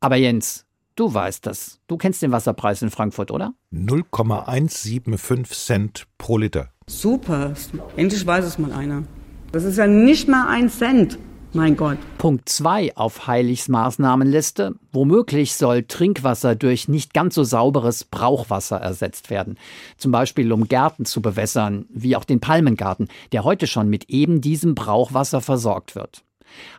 Aber 0.00 0.16
Jens, 0.16 0.66
du 0.96 1.12
weißt 1.12 1.46
das. 1.46 1.80
Du 1.86 1.96
kennst 1.96 2.22
den 2.22 2.32
Wasserpreis 2.32 2.82
in 2.82 2.90
Frankfurt, 2.90 3.30
oder? 3.30 3.54
0,175 3.70 5.56
Cent 5.56 6.06
pro 6.18 6.38
Liter. 6.38 6.70
Super. 6.86 7.54
Endlich 7.96 8.26
weiß 8.26 8.44
es 8.44 8.58
mal 8.58 8.72
einer. 8.72 9.04
Das 9.52 9.64
ist 9.64 9.78
ja 9.78 9.86
nicht 9.86 10.28
mal 10.28 10.48
ein 10.48 10.68
Cent. 10.70 11.18
Mein 11.52 11.76
Gott. 11.76 11.98
Punkt 12.18 12.48
2 12.48 12.96
auf 12.96 13.26
Heiligs 13.26 13.66
Maßnahmenliste. 13.66 14.76
Womöglich 14.92 15.54
soll 15.54 15.82
Trinkwasser 15.82 16.54
durch 16.54 16.86
nicht 16.86 17.12
ganz 17.12 17.34
so 17.34 17.42
sauberes 17.42 18.04
Brauchwasser 18.04 18.76
ersetzt 18.76 19.30
werden. 19.30 19.58
Zum 19.96 20.12
Beispiel 20.12 20.52
um 20.52 20.68
Gärten 20.68 21.06
zu 21.06 21.20
bewässern, 21.20 21.86
wie 21.90 22.14
auch 22.14 22.22
den 22.22 22.38
Palmengarten, 22.38 23.08
der 23.32 23.42
heute 23.42 23.66
schon 23.66 23.88
mit 23.88 24.10
eben 24.10 24.40
diesem 24.40 24.76
Brauchwasser 24.76 25.40
versorgt 25.40 25.96
wird. 25.96 26.22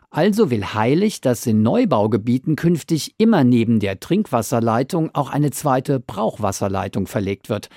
Also 0.08 0.50
will 0.50 0.64
Heilig, 0.64 1.20
dass 1.20 1.46
in 1.46 1.62
Neubaugebieten 1.62 2.56
künftig 2.56 3.14
immer 3.18 3.44
neben 3.44 3.78
der 3.78 4.00
Trinkwasserleitung 4.00 5.10
auch 5.14 5.28
eine 5.28 5.50
zweite 5.50 6.00
Brauchwasserleitung 6.00 7.06
verlegt 7.06 7.50
wird. 7.50 7.68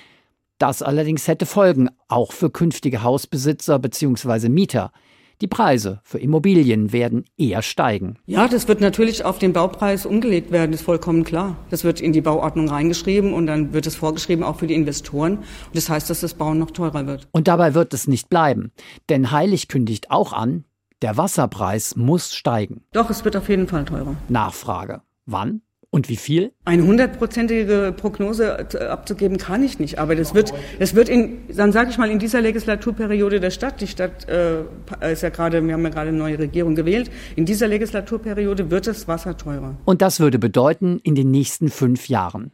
Das 0.60 0.82
allerdings 0.82 1.28
hätte 1.28 1.46
Folgen, 1.46 1.90
auch 2.08 2.32
für 2.32 2.50
künftige 2.50 3.04
Hausbesitzer 3.04 3.80
bzw. 3.80 4.48
Mieter. 4.48 4.94
Die 5.42 5.48
Preise 5.48 6.00
für 6.04 6.18
Immobilien 6.18 6.94
werden 6.94 7.26
eher 7.38 7.62
steigen. 7.62 8.18
Ja, 8.26 8.48
das 8.48 8.68
wird 8.68 8.80
natürlich 8.80 9.26
auf 9.26 9.38
den 9.38 9.52
Baupreis 9.54 10.06
umgelegt 10.06 10.52
werden, 10.52 10.72
ist 10.72 10.84
vollkommen 10.84 11.24
klar. 11.24 11.58
Das 11.70 11.84
wird 11.84 12.00
in 12.00 12.14
die 12.14 12.22
Bauordnung 12.22 12.70
reingeschrieben 12.70 13.34
und 13.34 13.48
dann 13.48 13.74
wird 13.74 13.86
es 13.86 13.96
vorgeschrieben 13.96 14.44
auch 14.44 14.60
für 14.60 14.68
die 14.68 14.76
Investoren. 14.76 15.38
Und 15.38 15.76
das 15.76 15.90
heißt, 15.90 16.10
dass 16.10 16.22
das 16.22 16.34
Bauen 16.36 16.58
noch 16.58 16.72
teurer 16.72 17.06
wird. 17.06 17.28
Und 17.32 17.48
dabei 17.48 17.74
wird 17.74 17.94
es 17.94 18.08
nicht 18.08 18.30
bleiben. 18.30 18.72
Denn 19.10 19.32
Heilig 19.32 19.68
kündigt 19.68 20.10
auch 20.10 20.32
an, 20.32 20.64
der 21.02 21.18
Wasserpreis 21.18 21.96
muss 21.96 22.34
steigen. 22.34 22.84
Doch, 22.94 23.10
es 23.10 23.26
wird 23.26 23.36
auf 23.36 23.50
jeden 23.50 23.68
Fall 23.68 23.86
teurer. 23.86 24.16
Nachfrage. 24.30 25.02
Wann? 25.26 25.62
Und 25.96 26.10
wie 26.10 26.18
viel? 26.18 26.52
Eine 26.66 26.84
hundertprozentige 26.84 27.94
Prognose 27.96 28.68
abzugeben 28.90 29.38
kann 29.38 29.64
ich 29.64 29.80
nicht, 29.80 29.98
aber 29.98 30.14
das 30.14 30.34
wird, 30.34 30.54
das 30.78 30.94
wird 30.94 31.08
in, 31.08 31.38
dann 31.48 31.72
sage 31.72 31.90
ich 31.90 31.98
mal, 31.98 32.12
in 32.12 32.20
dieser 32.20 32.42
Legislaturperiode 32.42 33.40
der 33.40 33.50
Stadt, 33.50 33.80
die 33.80 33.88
Stadt 33.88 34.28
äh, 34.28 34.64
ist 35.10 35.24
ja 35.24 35.30
gerade, 35.30 35.66
wir 35.66 35.74
haben 35.74 35.84
ja 35.86 35.90
gerade 35.92 36.10
eine 36.10 36.18
neue 36.18 36.38
Regierung 36.38 36.76
gewählt, 36.76 37.10
in 37.38 37.46
dieser 37.46 37.70
Legislaturperiode 37.70 38.70
wird 38.72 38.88
das 38.88 39.08
Wasser 39.08 39.38
teurer. 39.38 39.78
Und 39.86 40.02
das 40.02 40.20
würde 40.20 40.38
bedeuten, 40.38 41.00
in 41.02 41.16
den 41.16 41.32
nächsten 41.32 41.70
fünf 41.70 42.10
Jahren. 42.10 42.52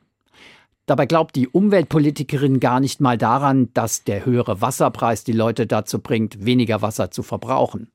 Dabei 0.86 1.08
glaubt 1.08 1.36
die 1.36 1.48
Umweltpolitikerin 1.48 2.60
gar 2.60 2.80
nicht 2.80 3.02
mal 3.02 3.18
daran, 3.18 3.70
dass 3.74 4.04
der 4.04 4.24
höhere 4.24 4.62
Wasserpreis 4.62 5.24
die 5.24 5.32
Leute 5.32 5.66
dazu 5.66 5.98
bringt, 5.98 6.46
weniger 6.46 6.84
Wasser 6.84 7.10
zu 7.10 7.24
verbrauchen. 7.24 7.88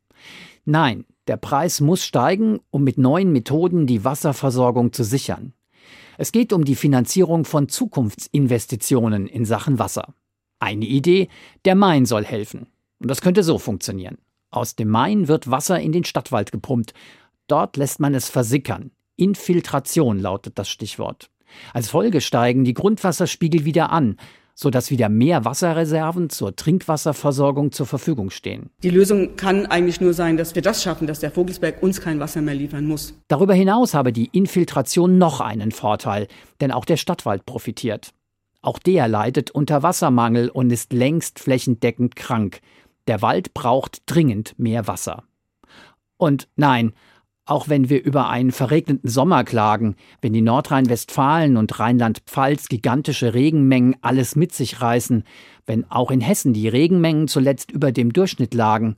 Nein, 0.64 1.04
der 1.26 1.36
Preis 1.36 1.80
muss 1.80 2.04
steigen, 2.04 2.60
um 2.70 2.84
mit 2.84 2.98
neuen 2.98 3.32
Methoden 3.32 3.86
die 3.86 4.04
Wasserversorgung 4.04 4.92
zu 4.92 5.04
sichern. 5.04 5.52
Es 6.18 6.32
geht 6.32 6.52
um 6.52 6.64
die 6.64 6.76
Finanzierung 6.76 7.44
von 7.44 7.68
Zukunftsinvestitionen 7.68 9.26
in 9.26 9.44
Sachen 9.44 9.78
Wasser. 9.78 10.14
Eine 10.58 10.86
Idee, 10.86 11.28
der 11.64 11.74
Main 11.74 12.06
soll 12.06 12.24
helfen. 12.24 12.66
Und 12.98 13.10
das 13.10 13.20
könnte 13.20 13.42
so 13.42 13.58
funktionieren. 13.58 14.18
Aus 14.50 14.76
dem 14.76 14.88
Main 14.88 15.28
wird 15.28 15.50
Wasser 15.50 15.80
in 15.80 15.92
den 15.92 16.04
Stadtwald 16.04 16.52
gepumpt. 16.52 16.94
Dort 17.46 17.76
lässt 17.76 18.00
man 18.00 18.14
es 18.14 18.30
versickern. 18.30 18.90
Infiltration 19.16 20.18
lautet 20.18 20.58
das 20.58 20.68
Stichwort. 20.68 21.30
Als 21.72 21.88
Folge 21.88 22.20
steigen 22.20 22.64
die 22.64 22.74
Grundwasserspiegel 22.74 23.64
wieder 23.64 23.90
an 23.90 24.16
sodass 24.58 24.90
wieder 24.90 25.10
mehr 25.10 25.44
Wasserreserven 25.44 26.30
zur 26.30 26.56
Trinkwasserversorgung 26.56 27.72
zur 27.72 27.84
Verfügung 27.86 28.30
stehen. 28.30 28.70
Die 28.82 28.90
Lösung 28.90 29.36
kann 29.36 29.66
eigentlich 29.66 30.00
nur 30.00 30.14
sein, 30.14 30.38
dass 30.38 30.54
wir 30.54 30.62
das 30.62 30.82
schaffen, 30.82 31.06
dass 31.06 31.20
der 31.20 31.30
Vogelsberg 31.30 31.82
uns 31.82 32.00
kein 32.00 32.18
Wasser 32.18 32.40
mehr 32.40 32.54
liefern 32.54 32.86
muss. 32.86 33.14
Darüber 33.28 33.52
hinaus 33.52 33.92
habe 33.92 34.14
die 34.14 34.30
Infiltration 34.32 35.18
noch 35.18 35.40
einen 35.42 35.72
Vorteil, 35.72 36.26
denn 36.62 36.72
auch 36.72 36.86
der 36.86 36.96
Stadtwald 36.96 37.44
profitiert. 37.44 38.12
Auch 38.62 38.78
der 38.78 39.08
leidet 39.08 39.50
unter 39.50 39.82
Wassermangel 39.82 40.48
und 40.48 40.70
ist 40.70 40.92
längst 40.92 41.38
flächendeckend 41.38 42.16
krank. 42.16 42.60
Der 43.08 43.20
Wald 43.20 43.52
braucht 43.52 44.02
dringend 44.06 44.58
mehr 44.58 44.88
Wasser. 44.88 45.22
Und 46.16 46.48
nein, 46.56 46.94
auch 47.46 47.68
wenn 47.68 47.88
wir 47.88 48.04
über 48.04 48.28
einen 48.28 48.50
verregneten 48.50 49.08
Sommer 49.08 49.44
klagen, 49.44 49.94
wenn 50.20 50.32
die 50.32 50.42
Nordrhein-Westfalen 50.42 51.56
und 51.56 51.78
Rheinland-Pfalz 51.78 52.68
gigantische 52.68 53.34
Regenmengen 53.34 53.96
alles 54.02 54.34
mit 54.34 54.52
sich 54.52 54.82
reißen, 54.82 55.24
wenn 55.64 55.88
auch 55.90 56.10
in 56.10 56.20
Hessen 56.20 56.52
die 56.52 56.68
Regenmengen 56.68 57.28
zuletzt 57.28 57.70
über 57.70 57.92
dem 57.92 58.12
Durchschnitt 58.12 58.52
lagen, 58.52 58.96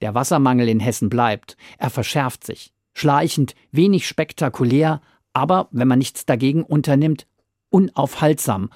der 0.00 0.14
Wassermangel 0.14 0.68
in 0.68 0.80
Hessen 0.80 1.08
bleibt, 1.08 1.56
er 1.78 1.90
verschärft 1.90 2.44
sich, 2.44 2.72
schleichend, 2.92 3.54
wenig 3.70 4.06
spektakulär, 4.06 5.00
aber, 5.32 5.68
wenn 5.70 5.88
man 5.88 5.98
nichts 5.98 6.26
dagegen 6.26 6.64
unternimmt, 6.64 7.26
unaufhaltsam. 7.70 8.70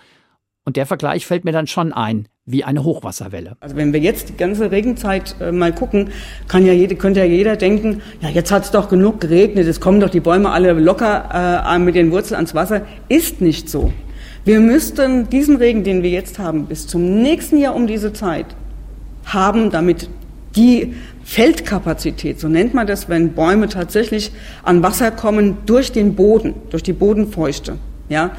Und 0.64 0.76
der 0.76 0.86
Vergleich 0.86 1.26
fällt 1.26 1.44
mir 1.44 1.52
dann 1.52 1.66
schon 1.66 1.92
ein, 1.92 2.28
wie 2.50 2.64
eine 2.64 2.84
Hochwasserwelle. 2.84 3.56
Also 3.60 3.76
wenn 3.76 3.92
wir 3.92 4.00
jetzt 4.00 4.30
die 4.30 4.36
ganze 4.36 4.70
Regenzeit 4.70 5.36
äh, 5.40 5.52
mal 5.52 5.72
gucken, 5.72 6.10
kann 6.48 6.66
ja 6.66 6.72
jede, 6.72 6.96
könnte 6.96 7.20
ja 7.20 7.26
jeder 7.26 7.56
denken, 7.56 8.02
ja 8.20 8.28
jetzt 8.28 8.50
hat 8.50 8.64
es 8.64 8.70
doch 8.70 8.88
genug 8.88 9.20
geregnet, 9.20 9.66
es 9.66 9.80
kommen 9.80 10.00
doch 10.00 10.10
die 10.10 10.20
Bäume 10.20 10.50
alle 10.50 10.72
locker 10.72 11.64
äh, 11.66 11.78
mit 11.78 11.94
den 11.94 12.10
Wurzeln 12.10 12.36
ans 12.36 12.54
Wasser. 12.54 12.82
Ist 13.08 13.40
nicht 13.40 13.68
so. 13.68 13.92
Wir 14.44 14.60
müssten 14.60 15.28
diesen 15.28 15.56
Regen, 15.56 15.84
den 15.84 16.02
wir 16.02 16.10
jetzt 16.10 16.38
haben, 16.38 16.66
bis 16.66 16.86
zum 16.86 17.20
nächsten 17.20 17.58
Jahr 17.58 17.74
um 17.74 17.86
diese 17.86 18.12
Zeit 18.12 18.46
haben, 19.26 19.70
damit 19.70 20.08
die 20.56 20.94
Feldkapazität, 21.24 22.40
so 22.40 22.48
nennt 22.48 22.74
man 22.74 22.86
das, 22.86 23.08
wenn 23.08 23.34
Bäume 23.34 23.68
tatsächlich 23.68 24.32
an 24.62 24.82
Wasser 24.82 25.10
kommen 25.10 25.58
durch 25.66 25.92
den 25.92 26.14
Boden, 26.16 26.54
durch 26.70 26.82
die 26.82 26.92
Bodenfeuchte, 26.92 27.76
ja, 28.08 28.32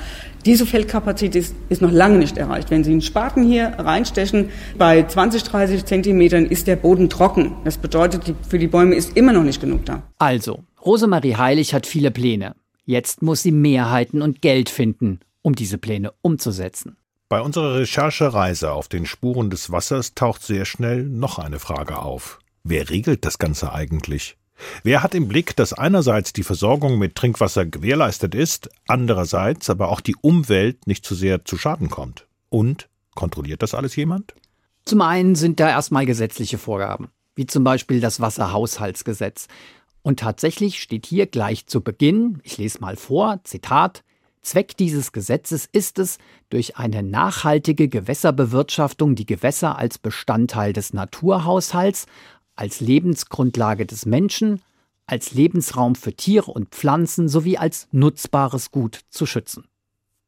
diese 0.45 0.65
Feldkapazität 0.65 1.35
ist, 1.35 1.55
ist, 1.69 1.81
noch 1.81 1.91
lange 1.91 2.17
nicht 2.17 2.37
erreicht. 2.37 2.71
Wenn 2.71 2.83
Sie 2.83 2.91
einen 2.91 3.01
Spaten 3.01 3.43
hier 3.43 3.73
reinstechen, 3.77 4.49
bei 4.77 5.03
20, 5.03 5.43
30 5.43 5.85
Zentimetern 5.85 6.45
ist 6.45 6.67
der 6.67 6.75
Boden 6.75 7.09
trocken. 7.09 7.55
Das 7.63 7.77
bedeutet, 7.77 8.33
für 8.47 8.59
die 8.59 8.67
Bäume 8.67 8.95
ist 8.95 9.15
immer 9.17 9.33
noch 9.33 9.43
nicht 9.43 9.61
genug 9.61 9.85
da. 9.85 10.03
Also, 10.17 10.63
Rosemarie 10.85 11.35
Heilig 11.35 11.73
hat 11.73 11.85
viele 11.85 12.11
Pläne. 12.11 12.55
Jetzt 12.85 13.21
muss 13.21 13.43
sie 13.43 13.51
Mehrheiten 13.51 14.21
und 14.21 14.41
Geld 14.41 14.69
finden, 14.69 15.19
um 15.41 15.55
diese 15.55 15.77
Pläne 15.77 16.13
umzusetzen. 16.21 16.97
Bei 17.29 17.39
unserer 17.39 17.75
Recherchereise 17.75 18.71
auf 18.71 18.89
den 18.89 19.05
Spuren 19.05 19.49
des 19.49 19.71
Wassers 19.71 20.15
taucht 20.15 20.43
sehr 20.43 20.65
schnell 20.65 21.03
noch 21.03 21.39
eine 21.39 21.59
Frage 21.59 21.99
auf. 21.99 22.39
Wer 22.63 22.89
regelt 22.89 23.25
das 23.25 23.37
Ganze 23.37 23.71
eigentlich? 23.71 24.35
Wer 24.83 25.03
hat 25.03 25.15
im 25.15 25.27
Blick, 25.27 25.55
dass 25.55 25.73
einerseits 25.73 26.33
die 26.33 26.43
Versorgung 26.43 26.97
mit 26.97 27.15
Trinkwasser 27.15 27.65
gewährleistet 27.65 28.35
ist, 28.35 28.69
andererseits 28.87 29.69
aber 29.69 29.89
auch 29.89 30.01
die 30.01 30.15
Umwelt 30.21 30.87
nicht 30.87 31.05
zu 31.05 31.15
sehr 31.15 31.45
zu 31.45 31.57
Schaden 31.57 31.89
kommt? 31.89 32.27
Und 32.49 32.89
kontrolliert 33.15 33.61
das 33.61 33.73
alles 33.73 33.95
jemand? 33.95 34.33
Zum 34.85 35.01
einen 35.01 35.35
sind 35.35 35.59
da 35.59 35.69
erstmal 35.69 36.05
gesetzliche 36.05 36.57
Vorgaben, 36.57 37.09
wie 37.35 37.45
zum 37.45 37.63
Beispiel 37.63 38.01
das 38.01 38.19
Wasserhaushaltsgesetz. 38.19 39.47
Und 40.01 40.19
tatsächlich 40.19 40.81
steht 40.81 41.05
hier 41.05 41.27
gleich 41.27 41.67
zu 41.67 41.81
Beginn, 41.81 42.39
ich 42.43 42.57
lese 42.57 42.79
mal 42.79 42.95
vor, 42.95 43.39
Zitat, 43.43 44.03
Zweck 44.41 44.75
dieses 44.75 45.11
Gesetzes 45.11 45.69
ist 45.71 45.99
es, 45.99 46.17
durch 46.49 46.77
eine 46.77 47.03
nachhaltige 47.03 47.87
Gewässerbewirtschaftung 47.87 49.13
die 49.13 49.27
Gewässer 49.27 49.77
als 49.77 49.99
Bestandteil 49.99 50.73
des 50.73 50.93
Naturhaushalts 50.93 52.07
als 52.61 52.79
Lebensgrundlage 52.79 53.87
des 53.87 54.05
Menschen, 54.05 54.61
als 55.07 55.33
Lebensraum 55.33 55.95
für 55.95 56.13
Tiere 56.13 56.51
und 56.51 56.69
Pflanzen 56.69 57.27
sowie 57.27 57.57
als 57.57 57.87
nutzbares 57.91 58.69
Gut 58.69 58.99
zu 59.09 59.25
schützen. 59.25 59.65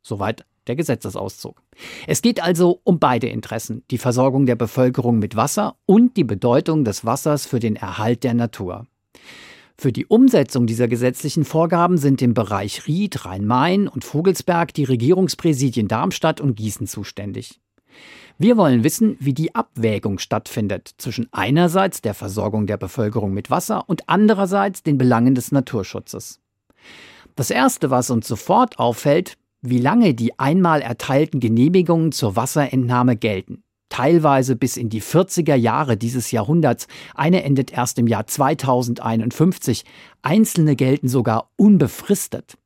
Soweit 0.01 0.43
der 0.65 0.75
Gesetzesauszug. 0.75 1.61
Es 2.07 2.23
geht 2.23 2.41
also 2.41 2.81
um 2.83 2.97
beide 2.97 3.27
Interessen, 3.27 3.83
die 3.91 3.99
Versorgung 3.99 4.47
der 4.47 4.55
Bevölkerung 4.55 5.19
mit 5.19 5.35
Wasser 5.35 5.75
und 5.85 6.17
die 6.17 6.23
Bedeutung 6.23 6.83
des 6.83 7.05
Wassers 7.05 7.45
für 7.45 7.59
den 7.59 7.75
Erhalt 7.75 8.23
der 8.23 8.33
Natur. 8.33 8.87
Für 9.77 9.91
die 9.91 10.07
Umsetzung 10.07 10.65
dieser 10.65 10.87
gesetzlichen 10.87 11.45
Vorgaben 11.45 11.99
sind 11.99 12.19
im 12.23 12.33
Bereich 12.33 12.87
Ried, 12.87 13.25
Rhein-Main 13.25 13.87
und 13.87 14.05
Vogelsberg 14.05 14.73
die 14.73 14.85
Regierungspräsidien 14.85 15.87
Darmstadt 15.87 16.41
und 16.41 16.55
Gießen 16.55 16.87
zuständig. 16.87 17.59
Wir 18.37 18.57
wollen 18.57 18.83
wissen, 18.83 19.15
wie 19.19 19.33
die 19.33 19.53
Abwägung 19.53 20.17
stattfindet 20.17 20.95
zwischen 20.97 21.27
einerseits 21.31 22.01
der 22.01 22.13
Versorgung 22.13 22.65
der 22.65 22.77
Bevölkerung 22.77 23.33
mit 23.33 23.51
Wasser 23.51 23.87
und 23.87 24.09
andererseits 24.09 24.83
den 24.83 24.97
Belangen 24.97 25.35
des 25.35 25.51
Naturschutzes. 25.51 26.39
Das 27.35 27.51
Erste, 27.51 27.89
was 27.89 28.09
uns 28.09 28.27
sofort 28.27 28.79
auffällt, 28.79 29.37
wie 29.61 29.79
lange 29.79 30.13
die 30.13 30.37
einmal 30.39 30.81
erteilten 30.81 31.39
Genehmigungen 31.39 32.11
zur 32.11 32.35
Wasserentnahme 32.35 33.15
gelten. 33.15 33.63
Teilweise 33.89 34.55
bis 34.55 34.75
in 34.75 34.89
die 34.89 35.01
40er 35.01 35.55
Jahre 35.55 35.97
dieses 35.97 36.31
Jahrhunderts. 36.31 36.87
Eine 37.13 37.43
endet 37.43 37.71
erst 37.71 37.99
im 37.99 38.07
Jahr 38.07 38.25
2051. 38.25 39.85
Einzelne 40.23 40.75
gelten 40.75 41.07
sogar 41.07 41.51
unbefristet. 41.57 42.57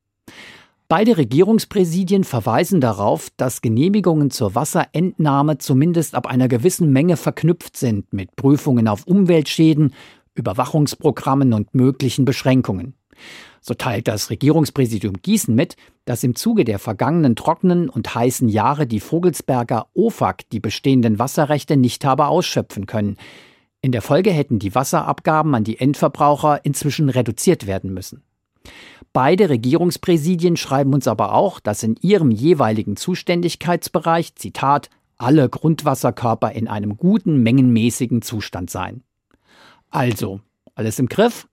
Beide 0.89 1.17
Regierungspräsidien 1.17 2.23
verweisen 2.23 2.80
darauf, 2.80 3.30
dass 3.36 3.60
Genehmigungen 3.60 4.32
zur 4.32 4.56
Wasserentnahme 4.56 5.58
zumindest 5.58 6.15
ab 6.15 6.28
einer 6.28 6.47
gewissen 6.47 6.93
Menge 6.93 7.17
verknüpft 7.17 7.76
sind 7.76 8.13
mit 8.13 8.38
Prüfungen 8.38 8.88
auf 8.88 9.06
Umweltschäden, 9.06 9.93
Überwachungsprogrammen 10.34 11.52
und 11.52 11.76
möglichen 11.76 12.23
Beschränkungen. 12.23 12.93
So 13.60 13.73
teilt 13.73 14.08
das 14.08 14.30
Regierungspräsidium 14.30 15.15
Gießen 15.21 15.54
mit, 15.54 15.76
dass 16.06 16.23
im 16.23 16.36
Zuge 16.36 16.63
der 16.63 16.80
vergangenen 16.80 17.36
trockenen 17.36 17.89
und 17.89 18.15
heißen 18.15 18.47
Jahre 18.47 18.88
die 18.88 19.02
Vogelsberger 19.02 19.88
OFAG 19.93 20.50
die 20.54 20.62
bestehenden 20.62 21.19
Wasserrechte 21.19 21.76
nicht 21.76 22.06
habe 22.06 22.28
ausschöpfen 22.28 22.86
können. 22.86 23.17
In 23.82 23.91
der 23.91 24.02
Folge 24.02 24.32
hätten 24.32 24.58
die 24.58 24.73
Wasserabgaben 24.73 25.54
an 25.54 25.65
die 25.65 25.82
Endverbraucher 25.82 26.63
inzwischen 26.63 27.10
reduziert 27.10 27.67
werden 27.67 27.93
müssen. 27.93 28.23
Beide 29.13 29.49
Regierungspräsidien 29.49 30.58
schreiben 30.58 30.93
uns 30.93 31.08
aber 31.08 31.34
auch, 31.34 31.60
dass 31.60 31.84
in 31.84 31.95
ihrem 32.01 32.32
jeweiligen 32.32 32.97
Zuständigkeitsbereich, 32.97 34.36
Zitat, 34.36 34.89
alle 35.17 35.49
Grundwasserkörper 35.49 36.51
in 36.51 36.67
einem 36.67 36.97
guten 36.97 37.41
mengenmäßigen 37.41 38.21
Zustand 38.21 38.69
seien. 38.69 39.03
Also, 39.89 40.41
alles 40.75 40.99
im 40.99 41.08
Griff? 41.08 41.47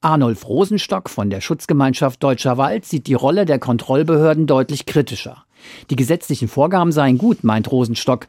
Arnulf 0.00 0.48
Rosenstock 0.48 1.08
von 1.08 1.30
der 1.30 1.40
Schutzgemeinschaft 1.40 2.22
Deutscher 2.22 2.58
Wald 2.58 2.84
sieht 2.84 3.06
die 3.06 3.14
Rolle 3.14 3.44
der 3.44 3.58
Kontrollbehörden 3.58 4.46
deutlich 4.46 4.86
kritischer. 4.86 5.44
Die 5.90 5.96
gesetzlichen 5.96 6.48
Vorgaben 6.48 6.92
seien 6.92 7.18
gut, 7.18 7.44
meint 7.44 7.70
Rosenstock, 7.70 8.26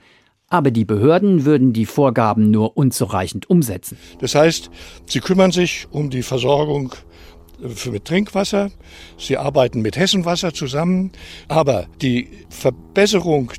aber 0.50 0.70
die 0.70 0.86
Behörden 0.86 1.46
würden 1.46 1.74
die 1.74 1.88
Vorgaben 1.88 2.52
nur 2.52 2.78
unzureichend 2.78 3.50
umsetzen. 3.50 3.98
Das 4.20 4.36
heißt, 4.36 4.70
sie 5.08 5.20
kümmern 5.20 5.52
sich 5.52 5.88
um 5.90 6.12
die 6.12 6.22
Versorgung 6.22 6.94
mit 7.92 8.06
Trinkwasser. 8.06 8.72
Sie 9.18 9.38
arbeiten 9.38 9.82
mit 9.82 9.98
Hessenwasser 9.98 10.54
zusammen. 10.54 11.12
Aber 11.48 11.88
die 12.02 12.30
Verbesserung 12.50 13.52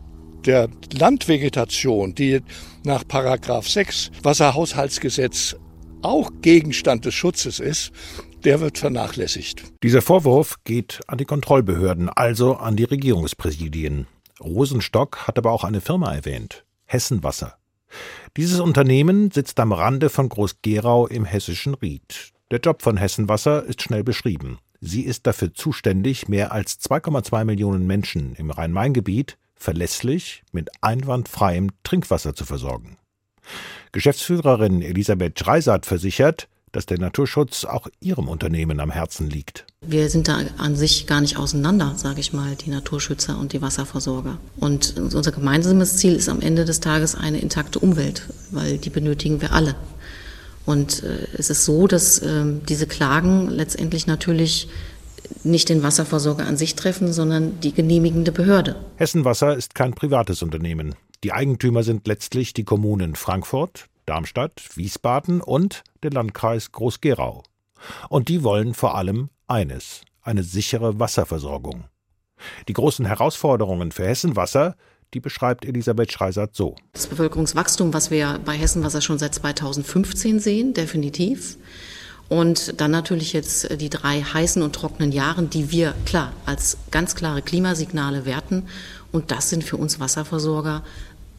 der 0.44 0.68
Landvegetation, 0.92 2.14
die 2.14 2.40
nach 2.84 3.06
Paragraph 3.06 3.68
6 3.68 4.10
Wasserhaushaltsgesetz 4.22 5.56
auch 6.02 6.30
Gegenstand 6.42 7.06
des 7.06 7.14
Schutzes 7.14 7.60
ist, 7.60 7.92
der 8.44 8.60
wird 8.60 8.76
vernachlässigt. 8.76 9.62
Dieser 9.82 10.02
Vorwurf 10.02 10.56
geht 10.64 11.00
an 11.06 11.16
die 11.18 11.24
Kontrollbehörden, 11.24 12.10
also 12.10 12.56
an 12.56 12.76
die 12.76 12.84
Regierungspräsidien. 12.84 14.06
Rosenstock 14.40 15.26
hat 15.26 15.38
aber 15.38 15.52
auch 15.52 15.64
eine 15.64 15.80
Firma 15.80 16.14
erwähnt, 16.14 16.64
Hessenwasser. 16.84 17.56
Dieses 18.36 18.60
Unternehmen 18.60 19.30
sitzt 19.30 19.58
am 19.60 19.72
Rande 19.72 20.10
von 20.10 20.28
Groß-Gerau 20.28 21.06
im 21.06 21.24
hessischen 21.24 21.74
Ried. 21.74 22.33
Der 22.54 22.60
Job 22.60 22.82
von 22.82 22.96
Hessenwasser 22.96 23.64
ist 23.64 23.82
schnell 23.82 24.04
beschrieben. 24.04 24.60
Sie 24.80 25.02
ist 25.02 25.26
dafür 25.26 25.52
zuständig, 25.54 26.28
mehr 26.28 26.52
als 26.52 26.78
2,2 26.78 27.44
Millionen 27.44 27.84
Menschen 27.84 28.36
im 28.36 28.52
Rhein-Main-Gebiet 28.52 29.38
verlässlich 29.56 30.44
mit 30.52 30.70
einwandfreiem 30.80 31.70
Trinkwasser 31.82 32.36
zu 32.36 32.44
versorgen. 32.44 32.96
Geschäftsführerin 33.90 34.82
Elisabeth 34.82 35.36
Schreisart 35.36 35.84
versichert, 35.84 36.46
dass 36.70 36.86
der 36.86 37.00
Naturschutz 37.00 37.64
auch 37.64 37.88
ihrem 37.98 38.28
Unternehmen 38.28 38.78
am 38.78 38.92
Herzen 38.92 39.28
liegt. 39.28 39.66
Wir 39.80 40.08
sind 40.08 40.28
da 40.28 40.38
an 40.56 40.76
sich 40.76 41.08
gar 41.08 41.20
nicht 41.20 41.36
auseinander, 41.36 41.94
sage 41.96 42.20
ich 42.20 42.32
mal, 42.32 42.54
die 42.54 42.70
Naturschützer 42.70 43.36
und 43.36 43.52
die 43.52 43.62
Wasserversorger. 43.62 44.38
Und 44.58 44.94
unser 44.96 45.32
gemeinsames 45.32 45.96
Ziel 45.96 46.14
ist 46.14 46.28
am 46.28 46.40
Ende 46.40 46.64
des 46.64 46.78
Tages 46.78 47.16
eine 47.16 47.40
intakte 47.40 47.80
Umwelt, 47.80 48.28
weil 48.52 48.78
die 48.78 48.90
benötigen 48.90 49.40
wir 49.42 49.52
alle. 49.52 49.74
Und 50.66 51.02
äh, 51.02 51.26
es 51.36 51.50
ist 51.50 51.64
so, 51.64 51.86
dass 51.86 52.18
äh, 52.18 52.44
diese 52.68 52.86
Klagen 52.86 53.48
letztendlich 53.48 54.06
natürlich 54.06 54.68
nicht 55.42 55.68
den 55.68 55.82
Wasserversorger 55.82 56.46
an 56.46 56.56
sich 56.56 56.74
treffen, 56.74 57.12
sondern 57.12 57.60
die 57.60 57.72
genehmigende 57.72 58.32
Behörde. 58.32 58.76
Hessenwasser 58.96 59.56
ist 59.56 59.74
kein 59.74 59.94
privates 59.94 60.42
Unternehmen. 60.42 60.94
Die 61.22 61.32
Eigentümer 61.32 61.82
sind 61.82 62.06
letztlich 62.06 62.52
die 62.52 62.64
Kommunen 62.64 63.14
Frankfurt, 63.14 63.86
Darmstadt, 64.06 64.62
Wiesbaden 64.74 65.40
und 65.40 65.82
der 66.02 66.10
Landkreis 66.10 66.72
Groß-Gerau. 66.72 67.42
Und 68.08 68.28
die 68.28 68.42
wollen 68.42 68.74
vor 68.74 68.96
allem 68.96 69.30
eines, 69.46 70.02
eine 70.22 70.42
sichere 70.42 70.98
Wasserversorgung. 70.98 71.84
Die 72.68 72.72
großen 72.72 73.06
Herausforderungen 73.06 73.92
für 73.92 74.06
Hessenwasser 74.06 74.76
die 75.14 75.20
beschreibt 75.20 75.64
Elisabeth 75.64 76.12
Schreisert 76.12 76.54
so. 76.54 76.74
Das 76.92 77.06
Bevölkerungswachstum, 77.06 77.94
was 77.94 78.10
wir 78.10 78.40
bei 78.44 78.54
Hessenwasser 78.54 79.00
schon 79.00 79.18
seit 79.18 79.34
2015 79.34 80.40
sehen, 80.40 80.74
definitiv. 80.74 81.56
Und 82.28 82.80
dann 82.80 82.90
natürlich 82.90 83.32
jetzt 83.32 83.80
die 83.80 83.90
drei 83.90 84.22
heißen 84.22 84.62
und 84.62 84.74
trockenen 84.74 85.12
Jahre, 85.12 85.44
die 85.44 85.70
wir 85.70 85.94
klar 86.04 86.32
als 86.46 86.78
ganz 86.90 87.14
klare 87.14 87.42
Klimasignale 87.42 88.24
werten. 88.24 88.64
Und 89.12 89.30
das 89.30 89.50
sind 89.50 89.62
für 89.62 89.76
uns 89.76 90.00
Wasserversorger 90.00 90.82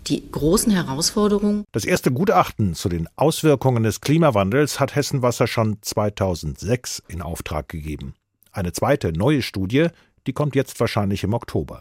die 0.08 0.30
großen 0.32 0.72
Herausforderungen. 0.72 1.66
Das 1.72 1.84
erste 1.84 2.12
Gutachten 2.12 2.76
zu 2.76 2.90
den 2.90 3.10
Auswirkungen 3.16 3.84
des 3.84 4.02
Klimawandels 4.02 4.80
hat 4.80 4.96
Hessenwasser 4.96 5.48
schon 5.48 5.78
2006 5.82 7.04
in 7.08 7.22
Auftrag 7.22 7.68
gegeben. 7.68 8.14
Eine 8.52 8.72
zweite 8.72 9.12
neue 9.12 9.42
Studie, 9.42 9.88
die 10.28 10.34
kommt 10.34 10.56
jetzt 10.56 10.80
wahrscheinlich 10.80 11.24
im 11.24 11.34
Oktober. 11.34 11.80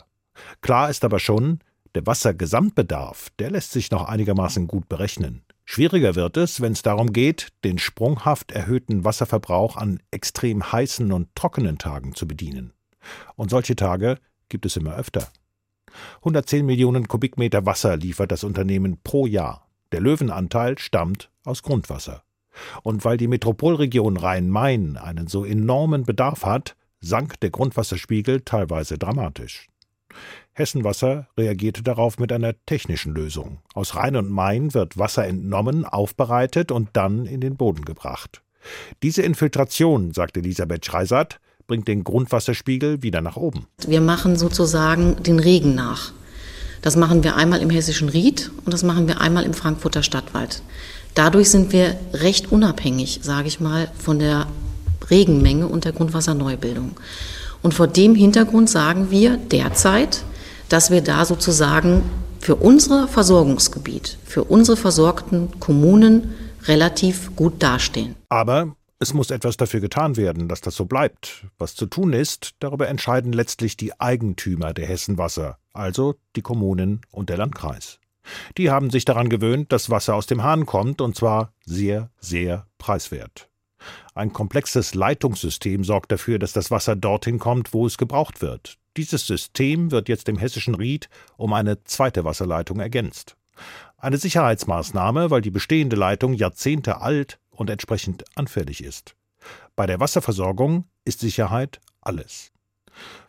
Klar 0.62 0.90
ist 0.90 1.04
aber 1.04 1.18
schon, 1.18 1.60
der 1.94 2.06
Wassergesamtbedarf, 2.06 3.30
der 3.38 3.50
lässt 3.50 3.72
sich 3.72 3.90
noch 3.90 4.08
einigermaßen 4.08 4.66
gut 4.66 4.88
berechnen. 4.88 5.42
Schwieriger 5.64 6.14
wird 6.14 6.36
es, 6.36 6.60
wenn 6.60 6.72
es 6.72 6.82
darum 6.82 7.12
geht, 7.12 7.48
den 7.64 7.78
sprunghaft 7.78 8.52
erhöhten 8.52 9.04
Wasserverbrauch 9.04 9.76
an 9.76 10.00
extrem 10.10 10.72
heißen 10.72 11.10
und 11.12 11.34
trockenen 11.34 11.78
Tagen 11.78 12.14
zu 12.14 12.28
bedienen. 12.28 12.72
Und 13.36 13.50
solche 13.50 13.76
Tage 13.76 14.18
gibt 14.48 14.66
es 14.66 14.76
immer 14.76 14.96
öfter. 14.96 15.28
110 16.18 16.66
Millionen 16.66 17.08
Kubikmeter 17.08 17.64
Wasser 17.66 17.96
liefert 17.96 18.32
das 18.32 18.44
Unternehmen 18.44 18.98
pro 19.02 19.26
Jahr. 19.26 19.68
Der 19.92 20.00
Löwenanteil 20.00 20.78
stammt 20.78 21.30
aus 21.44 21.62
Grundwasser. 21.62 22.24
Und 22.82 23.04
weil 23.04 23.16
die 23.16 23.28
Metropolregion 23.28 24.16
Rhein-Main 24.16 24.96
einen 24.96 25.28
so 25.28 25.44
enormen 25.44 26.04
Bedarf 26.04 26.44
hat, 26.44 26.76
sank 27.00 27.40
der 27.40 27.50
Grundwasserspiegel 27.50 28.42
teilweise 28.42 28.98
dramatisch. 28.98 29.68
Hessenwasser 30.54 31.26
reagierte 31.36 31.82
darauf 31.82 32.18
mit 32.18 32.32
einer 32.32 32.54
technischen 32.66 33.14
Lösung. 33.14 33.58
Aus 33.74 33.96
Rhein 33.96 34.16
und 34.16 34.30
Main 34.30 34.72
wird 34.72 34.96
Wasser 34.96 35.26
entnommen, 35.26 35.84
aufbereitet 35.84 36.70
und 36.70 36.90
dann 36.92 37.26
in 37.26 37.40
den 37.40 37.56
Boden 37.56 37.84
gebracht. 37.84 38.40
Diese 39.02 39.22
Infiltration, 39.22 40.14
sagt 40.14 40.36
Elisabeth 40.36 40.86
Schreisat, 40.86 41.40
bringt 41.66 41.88
den 41.88 42.04
Grundwasserspiegel 42.04 43.02
wieder 43.02 43.20
nach 43.20 43.36
oben. 43.36 43.66
Wir 43.86 44.00
machen 44.00 44.36
sozusagen 44.36 45.22
den 45.22 45.38
Regen 45.40 45.74
nach. 45.74 46.12
Das 46.82 46.96
machen 46.96 47.24
wir 47.24 47.36
einmal 47.36 47.60
im 47.60 47.70
hessischen 47.70 48.08
Ried 48.08 48.50
und 48.64 48.72
das 48.72 48.82
machen 48.82 49.08
wir 49.08 49.20
einmal 49.20 49.44
im 49.44 49.54
Frankfurter 49.54 50.02
Stadtwald. 50.02 50.62
Dadurch 51.14 51.50
sind 51.50 51.72
wir 51.72 51.96
recht 52.12 52.52
unabhängig, 52.52 53.20
sage 53.22 53.48
ich 53.48 53.58
mal, 53.58 53.90
von 53.98 54.18
der 54.18 54.46
Regenmenge 55.10 55.66
und 55.66 55.84
der 55.84 55.92
Grundwasserneubildung. 55.92 56.92
Und 57.62 57.72
vor 57.72 57.86
dem 57.86 58.14
Hintergrund 58.14 58.68
sagen 58.68 59.10
wir 59.10 59.36
derzeit, 59.36 60.24
dass 60.74 60.90
wir 60.90 61.02
da 61.02 61.24
sozusagen 61.24 62.02
für 62.40 62.56
unser 62.56 63.06
Versorgungsgebiet, 63.06 64.18
für 64.24 64.42
unsere 64.42 64.76
versorgten 64.76 65.60
Kommunen 65.60 66.34
relativ 66.64 67.36
gut 67.36 67.62
dastehen. 67.62 68.16
Aber 68.28 68.74
es 68.98 69.14
muss 69.14 69.30
etwas 69.30 69.56
dafür 69.56 69.78
getan 69.78 70.16
werden, 70.16 70.48
dass 70.48 70.62
das 70.62 70.74
so 70.74 70.86
bleibt. 70.86 71.46
Was 71.58 71.76
zu 71.76 71.86
tun 71.86 72.12
ist, 72.12 72.56
darüber 72.58 72.88
entscheiden 72.88 73.32
letztlich 73.32 73.76
die 73.76 74.00
Eigentümer 74.00 74.74
der 74.74 74.88
Hessenwasser, 74.88 75.58
also 75.72 76.16
die 76.34 76.42
Kommunen 76.42 77.02
und 77.12 77.30
der 77.30 77.36
Landkreis. 77.36 78.00
Die 78.58 78.68
haben 78.68 78.90
sich 78.90 79.04
daran 79.04 79.28
gewöhnt, 79.28 79.70
dass 79.70 79.90
Wasser 79.90 80.16
aus 80.16 80.26
dem 80.26 80.42
Hahn 80.42 80.66
kommt, 80.66 81.00
und 81.00 81.14
zwar 81.14 81.52
sehr, 81.64 82.10
sehr 82.18 82.66
preiswert. 82.78 83.48
Ein 84.14 84.32
komplexes 84.32 84.94
Leitungssystem 84.94 85.84
sorgt 85.84 86.12
dafür, 86.12 86.38
dass 86.38 86.52
das 86.52 86.70
Wasser 86.70 86.96
dorthin 86.96 87.38
kommt, 87.38 87.72
wo 87.72 87.86
es 87.86 87.98
gebraucht 87.98 88.42
wird. 88.42 88.78
Dieses 88.96 89.26
System 89.26 89.90
wird 89.90 90.08
jetzt 90.08 90.28
im 90.28 90.38
hessischen 90.38 90.74
Ried 90.74 91.08
um 91.36 91.52
eine 91.52 91.82
zweite 91.84 92.24
Wasserleitung 92.24 92.80
ergänzt. 92.80 93.36
Eine 93.96 94.18
Sicherheitsmaßnahme, 94.18 95.30
weil 95.30 95.40
die 95.40 95.50
bestehende 95.50 95.96
Leitung 95.96 96.34
Jahrzehnte 96.34 97.00
alt 97.00 97.38
und 97.50 97.70
entsprechend 97.70 98.24
anfällig 98.36 98.82
ist. 98.82 99.16
Bei 99.76 99.86
der 99.86 100.00
Wasserversorgung 100.00 100.84
ist 101.04 101.20
Sicherheit 101.20 101.80
alles. 102.00 102.52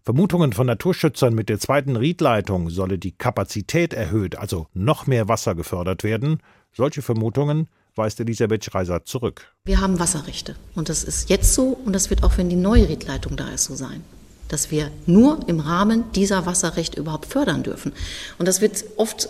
Vermutungen 0.04 0.54
von 0.54 0.68
Naturschützern 0.68 1.34
mit 1.34 1.50
der 1.50 1.60
zweiten 1.60 1.96
Riedleitung 1.96 2.70
solle 2.70 3.00
die 3.00 3.14
Kapazität 3.14 3.94
erhöht, 3.94 4.36
also 4.36 4.68
noch 4.74 5.08
mehr 5.08 5.28
Wasser 5.28 5.56
gefördert 5.56 6.04
werden, 6.04 6.42
solche 6.72 7.02
Vermutungen 7.02 7.68
weist 7.96 8.20
Elisabeth 8.20 8.66
Schreiser 8.66 9.06
zurück. 9.06 9.54
Wir 9.66 9.82
haben 9.82 10.00
Wasserrechte. 10.00 10.56
Und 10.76 10.90
das 10.90 11.04
ist 11.04 11.30
jetzt 11.30 11.54
so 11.54 11.78
und 11.86 11.94
das 11.94 12.10
wird 12.10 12.24
auch, 12.24 12.38
wenn 12.38 12.50
die 12.50 12.56
neue 12.56 12.88
Riedleitung 12.90 13.36
da 13.36 13.50
ist, 13.50 13.66
so 13.66 13.76
sein. 13.76 14.04
Dass 14.48 14.70
wir 14.72 14.92
nur 15.06 15.40
im 15.48 15.60
Rahmen 15.60 16.04
dieser 16.14 16.46
Wasserrechte 16.46 17.00
überhaupt 17.00 17.26
fördern 17.26 17.64
dürfen. 17.64 17.94
Und 18.38 18.48
das 18.48 18.62
wird 18.62 18.86
oft 18.98 19.30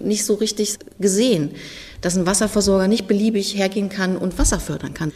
nicht 0.00 0.24
so 0.24 0.34
richtig 0.34 0.78
gesehen, 0.98 1.50
dass 2.00 2.16
ein 2.16 2.26
Wasserversorger 2.26 2.88
nicht 2.88 3.06
beliebig 3.06 3.56
hergehen 3.56 3.88
kann 3.88 4.16
und 4.16 4.38
Wasser 4.38 4.60
fördern 4.60 4.94
kann. 4.94 5.12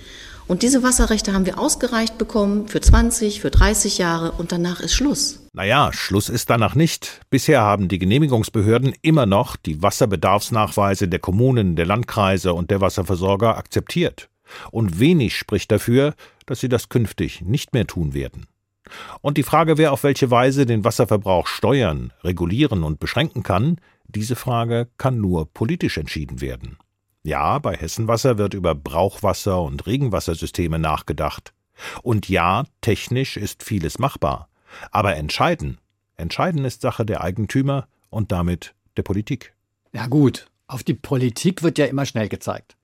Und 0.46 0.62
diese 0.62 0.82
Wasserrechte 0.82 1.32
haben 1.32 1.46
wir 1.46 1.58
ausgereicht 1.58 2.18
bekommen 2.18 2.68
für 2.68 2.80
20, 2.80 3.40
für 3.40 3.50
30 3.50 3.98
Jahre 3.98 4.32
und 4.32 4.52
danach 4.52 4.80
ist 4.80 4.94
Schluss. 4.94 5.39
Naja, 5.52 5.92
Schluss 5.92 6.28
ist 6.28 6.48
danach 6.48 6.76
nicht. 6.76 7.22
Bisher 7.28 7.60
haben 7.60 7.88
die 7.88 7.98
Genehmigungsbehörden 7.98 8.94
immer 9.02 9.26
noch 9.26 9.56
die 9.56 9.82
Wasserbedarfsnachweise 9.82 11.08
der 11.08 11.18
Kommunen, 11.18 11.74
der 11.74 11.86
Landkreise 11.86 12.54
und 12.54 12.70
der 12.70 12.80
Wasserversorger 12.80 13.56
akzeptiert. 13.56 14.30
Und 14.70 15.00
wenig 15.00 15.36
spricht 15.36 15.72
dafür, 15.72 16.14
dass 16.46 16.60
sie 16.60 16.68
das 16.68 16.88
künftig 16.88 17.42
nicht 17.42 17.72
mehr 17.72 17.86
tun 17.86 18.14
werden. 18.14 18.46
Und 19.22 19.38
die 19.38 19.42
Frage, 19.42 19.76
wer 19.76 19.92
auf 19.92 20.04
welche 20.04 20.30
Weise 20.30 20.66
den 20.66 20.84
Wasserverbrauch 20.84 21.48
steuern, 21.48 22.12
regulieren 22.22 22.84
und 22.84 23.00
beschränken 23.00 23.42
kann, 23.42 23.80
diese 24.06 24.36
Frage 24.36 24.88
kann 24.98 25.20
nur 25.20 25.52
politisch 25.52 25.98
entschieden 25.98 26.40
werden. 26.40 26.78
Ja, 27.24 27.58
bei 27.58 27.76
Hessenwasser 27.76 28.38
wird 28.38 28.54
über 28.54 28.74
Brauchwasser- 28.74 29.62
und 29.62 29.86
Regenwassersysteme 29.86 30.78
nachgedacht. 30.78 31.52
Und 32.02 32.28
ja, 32.28 32.64
technisch 32.80 33.36
ist 33.36 33.62
vieles 33.62 33.98
machbar. 33.98 34.49
Aber 34.90 35.16
entscheiden, 35.16 35.78
entscheiden 36.16 36.64
ist 36.64 36.82
Sache 36.82 37.04
der 37.04 37.22
Eigentümer 37.22 37.86
und 38.10 38.32
damit 38.32 38.74
der 38.96 39.02
Politik. 39.02 39.54
Ja 39.92 40.06
gut, 40.06 40.46
auf 40.66 40.82
die 40.82 40.94
Politik 40.94 41.62
wird 41.62 41.78
ja 41.78 41.86
immer 41.86 42.06
schnell 42.06 42.28
gezeigt. 42.28 42.76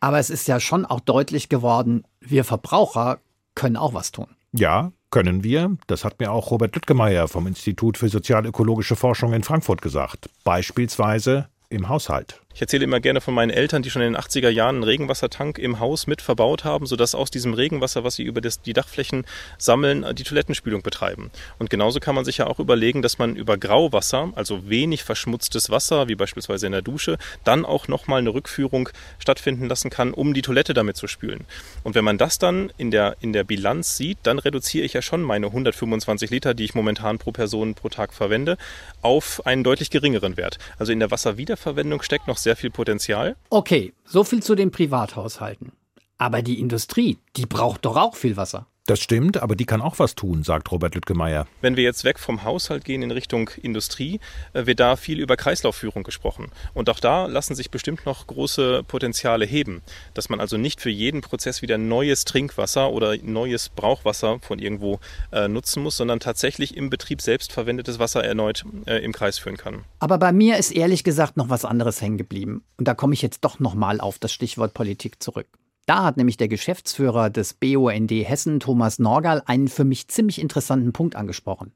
Aber 0.00 0.18
es 0.18 0.30
ist 0.30 0.48
ja 0.48 0.60
schon 0.60 0.84
auch 0.84 1.00
deutlich 1.00 1.48
geworden, 1.48 2.04
wir 2.20 2.44
Verbraucher 2.44 3.20
können 3.54 3.76
auch 3.76 3.94
was 3.94 4.12
tun. 4.12 4.26
Ja, 4.52 4.92
können 5.10 5.44
wir. 5.44 5.76
Das 5.86 6.04
hat 6.04 6.20
mir 6.20 6.32
auch 6.32 6.50
Robert 6.50 6.74
Lüttgemeier 6.74 7.28
vom 7.28 7.46
Institut 7.46 7.98
für 7.98 8.08
sozialökologische 8.08 8.96
Forschung 8.96 9.32
in 9.32 9.44
Frankfurt 9.44 9.80
gesagt. 9.80 10.28
Beispielsweise 10.42 11.48
im 11.68 11.88
Haushalt. 11.88 12.43
Ich 12.54 12.60
erzähle 12.60 12.84
immer 12.84 13.00
gerne 13.00 13.20
von 13.20 13.34
meinen 13.34 13.50
Eltern, 13.50 13.82
die 13.82 13.90
schon 13.90 14.00
in 14.00 14.12
den 14.12 14.22
80er 14.22 14.48
Jahren 14.48 14.76
einen 14.76 14.84
Regenwassertank 14.84 15.58
im 15.58 15.80
Haus 15.80 16.06
mit 16.06 16.22
verbaut 16.22 16.62
haben, 16.62 16.86
sodass 16.86 17.16
aus 17.16 17.32
diesem 17.32 17.52
Regenwasser, 17.52 18.04
was 18.04 18.14
sie 18.14 18.22
über 18.22 18.40
das, 18.40 18.62
die 18.62 18.72
Dachflächen 18.72 19.24
sammeln, 19.58 20.06
die 20.14 20.22
Toilettenspülung 20.22 20.82
betreiben. 20.82 21.32
Und 21.58 21.68
genauso 21.68 21.98
kann 21.98 22.14
man 22.14 22.24
sich 22.24 22.38
ja 22.38 22.46
auch 22.46 22.60
überlegen, 22.60 23.02
dass 23.02 23.18
man 23.18 23.34
über 23.34 23.58
Grauwasser, 23.58 24.32
also 24.36 24.70
wenig 24.70 25.02
verschmutztes 25.02 25.70
Wasser, 25.70 26.06
wie 26.06 26.14
beispielsweise 26.14 26.66
in 26.66 26.72
der 26.72 26.82
Dusche, 26.82 27.18
dann 27.42 27.64
auch 27.64 27.88
nochmal 27.88 28.20
eine 28.20 28.32
Rückführung 28.32 28.88
stattfinden 29.18 29.68
lassen 29.68 29.90
kann, 29.90 30.14
um 30.14 30.32
die 30.32 30.42
Toilette 30.42 30.74
damit 30.74 30.96
zu 30.96 31.08
spülen. 31.08 31.46
Und 31.82 31.96
wenn 31.96 32.04
man 32.04 32.18
das 32.18 32.38
dann 32.38 32.72
in 32.76 32.92
der, 32.92 33.16
in 33.18 33.32
der 33.32 33.42
Bilanz 33.42 33.96
sieht, 33.96 34.18
dann 34.22 34.38
reduziere 34.38 34.84
ich 34.84 34.92
ja 34.92 35.02
schon 35.02 35.22
meine 35.22 35.46
125 35.46 36.30
Liter, 36.30 36.54
die 36.54 36.66
ich 36.66 36.76
momentan 36.76 37.18
pro 37.18 37.32
Person 37.32 37.74
pro 37.74 37.88
Tag 37.88 38.14
verwende, 38.14 38.58
auf 39.02 39.44
einen 39.44 39.64
deutlich 39.64 39.90
geringeren 39.90 40.36
Wert. 40.36 40.58
Also 40.78 40.92
in 40.92 41.00
der 41.00 41.10
Wasserwiederverwendung 41.10 42.00
steckt 42.02 42.28
noch 42.28 42.43
sehr 42.44 42.56
viel 42.56 42.70
Potenzial. 42.70 43.36
Okay, 43.50 43.92
so 44.04 44.22
viel 44.22 44.42
zu 44.42 44.54
den 44.54 44.70
Privathaushalten. 44.70 45.72
Aber 46.16 46.42
die 46.42 46.60
Industrie, 46.60 47.18
die 47.36 47.46
braucht 47.46 47.84
doch 47.84 47.96
auch 47.96 48.14
viel 48.14 48.36
Wasser. 48.36 48.68
Das 48.86 49.00
stimmt, 49.00 49.42
aber 49.42 49.56
die 49.56 49.64
kann 49.64 49.80
auch 49.80 49.98
was 49.98 50.14
tun, 50.14 50.42
sagt 50.42 50.70
Robert 50.70 50.94
Lüttgemeier. 50.94 51.46
Wenn 51.62 51.76
wir 51.76 51.84
jetzt 51.84 52.04
weg 52.04 52.18
vom 52.18 52.44
Haushalt 52.44 52.84
gehen 52.84 53.00
in 53.00 53.10
Richtung 53.10 53.48
Industrie, 53.62 54.20
äh, 54.52 54.66
wird 54.66 54.78
da 54.78 54.96
viel 54.96 55.20
über 55.20 55.38
Kreislaufführung 55.38 56.02
gesprochen. 56.02 56.50
Und 56.74 56.90
auch 56.90 57.00
da 57.00 57.24
lassen 57.24 57.54
sich 57.54 57.70
bestimmt 57.70 58.04
noch 58.04 58.26
große 58.26 58.82
Potenziale 58.86 59.46
heben. 59.46 59.80
Dass 60.12 60.28
man 60.28 60.38
also 60.38 60.58
nicht 60.58 60.82
für 60.82 60.90
jeden 60.90 61.22
Prozess 61.22 61.62
wieder 61.62 61.78
neues 61.78 62.26
Trinkwasser 62.26 62.90
oder 62.90 63.16
neues 63.22 63.70
Brauchwasser 63.70 64.38
von 64.40 64.58
irgendwo 64.58 65.00
äh, 65.32 65.48
nutzen 65.48 65.82
muss, 65.82 65.96
sondern 65.96 66.20
tatsächlich 66.20 66.76
im 66.76 66.90
Betrieb 66.90 67.22
selbst 67.22 67.52
verwendetes 67.52 67.98
Wasser 67.98 68.22
erneut 68.22 68.66
äh, 68.84 69.02
im 69.02 69.12
Kreis 69.12 69.38
führen 69.38 69.56
kann. 69.56 69.84
Aber 69.98 70.18
bei 70.18 70.32
mir 70.32 70.58
ist 70.58 70.72
ehrlich 70.72 71.04
gesagt 71.04 71.38
noch 71.38 71.48
was 71.48 71.64
anderes 71.64 72.02
hängen 72.02 72.18
geblieben. 72.18 72.62
Und 72.76 72.86
da 72.86 72.92
komme 72.92 73.14
ich 73.14 73.22
jetzt 73.22 73.46
doch 73.46 73.60
nochmal 73.60 74.02
auf 74.02 74.18
das 74.18 74.30
Stichwort 74.30 74.74
Politik 74.74 75.22
zurück. 75.22 75.46
Da 75.86 76.04
hat 76.04 76.16
nämlich 76.16 76.36
der 76.36 76.48
Geschäftsführer 76.48 77.30
des 77.30 77.54
BUND 77.54 78.10
Hessen, 78.10 78.60
Thomas 78.60 78.98
Norgal, 78.98 79.42
einen 79.46 79.68
für 79.68 79.84
mich 79.84 80.08
ziemlich 80.08 80.40
interessanten 80.40 80.92
Punkt 80.92 81.14
angesprochen. 81.16 81.72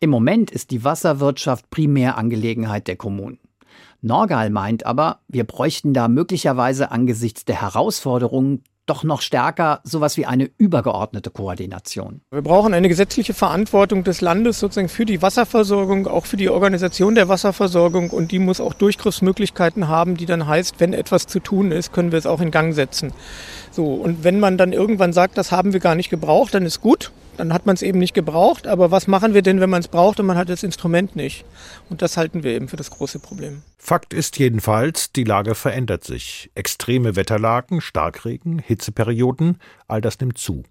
Im 0.00 0.10
Moment 0.10 0.50
ist 0.50 0.72
die 0.72 0.82
Wasserwirtschaft 0.82 1.70
primär 1.70 2.16
Angelegenheit 2.18 2.88
der 2.88 2.96
Kommunen. 2.96 3.38
Norgal 4.00 4.50
meint 4.50 4.84
aber, 4.84 5.20
wir 5.28 5.44
bräuchten 5.44 5.94
da 5.94 6.08
möglicherweise 6.08 6.90
angesichts 6.90 7.44
der 7.44 7.60
Herausforderungen 7.60 8.64
doch 8.86 9.04
noch 9.04 9.20
stärker 9.22 9.80
sowas 9.84 10.16
wie 10.16 10.26
eine 10.26 10.50
übergeordnete 10.58 11.30
Koordination. 11.30 12.20
Wir 12.30 12.42
brauchen 12.42 12.74
eine 12.74 12.88
gesetzliche 12.88 13.32
Verantwortung 13.32 14.02
des 14.02 14.20
Landes 14.20 14.58
sozusagen 14.58 14.88
für 14.88 15.04
die 15.04 15.22
Wasserversorgung, 15.22 16.08
auch 16.08 16.26
für 16.26 16.36
die 16.36 16.50
Organisation 16.50 17.14
der 17.14 17.28
Wasserversorgung 17.28 18.10
und 18.10 18.32
die 18.32 18.40
muss 18.40 18.60
auch 18.60 18.74
Durchgriffsmöglichkeiten 18.74 19.88
haben, 19.88 20.16
die 20.16 20.26
dann 20.26 20.46
heißt, 20.46 20.80
wenn 20.80 20.94
etwas 20.94 21.26
zu 21.26 21.38
tun 21.38 21.70
ist, 21.70 21.92
können 21.92 22.10
wir 22.10 22.18
es 22.18 22.26
auch 22.26 22.40
in 22.40 22.50
Gang 22.50 22.74
setzen. 22.74 23.12
So, 23.70 23.94
und 23.94 24.24
wenn 24.24 24.40
man 24.40 24.58
dann 24.58 24.72
irgendwann 24.72 25.12
sagt, 25.12 25.38
das 25.38 25.52
haben 25.52 25.72
wir 25.72 25.80
gar 25.80 25.94
nicht 25.94 26.10
gebraucht, 26.10 26.54
dann 26.54 26.66
ist 26.66 26.80
gut, 26.80 27.12
dann 27.36 27.52
hat 27.52 27.66
man 27.66 27.74
es 27.74 27.82
eben 27.82 27.98
nicht 27.98 28.14
gebraucht. 28.14 28.66
Aber 28.66 28.90
was 28.90 29.06
machen 29.06 29.34
wir 29.34 29.42
denn, 29.42 29.60
wenn 29.60 29.70
man 29.70 29.80
es 29.80 29.88
braucht 29.88 30.20
und 30.20 30.26
man 30.26 30.36
hat 30.36 30.48
das 30.48 30.62
Instrument 30.62 31.16
nicht? 31.16 31.44
Und 31.88 32.02
das 32.02 32.16
halten 32.16 32.42
wir 32.42 32.52
eben 32.52 32.68
für 32.68 32.76
das 32.76 32.90
große 32.90 33.18
Problem. 33.18 33.62
Fakt 33.78 34.14
ist 34.14 34.38
jedenfalls, 34.38 35.12
die 35.12 35.24
Lage 35.24 35.54
verändert 35.54 36.04
sich. 36.04 36.50
Extreme 36.54 37.16
Wetterlagen, 37.16 37.80
Starkregen, 37.80 38.58
Hitzeperioden, 38.58 39.58
all 39.88 40.00
das 40.00 40.18
nimmt 40.20 40.38
zu. 40.38 40.62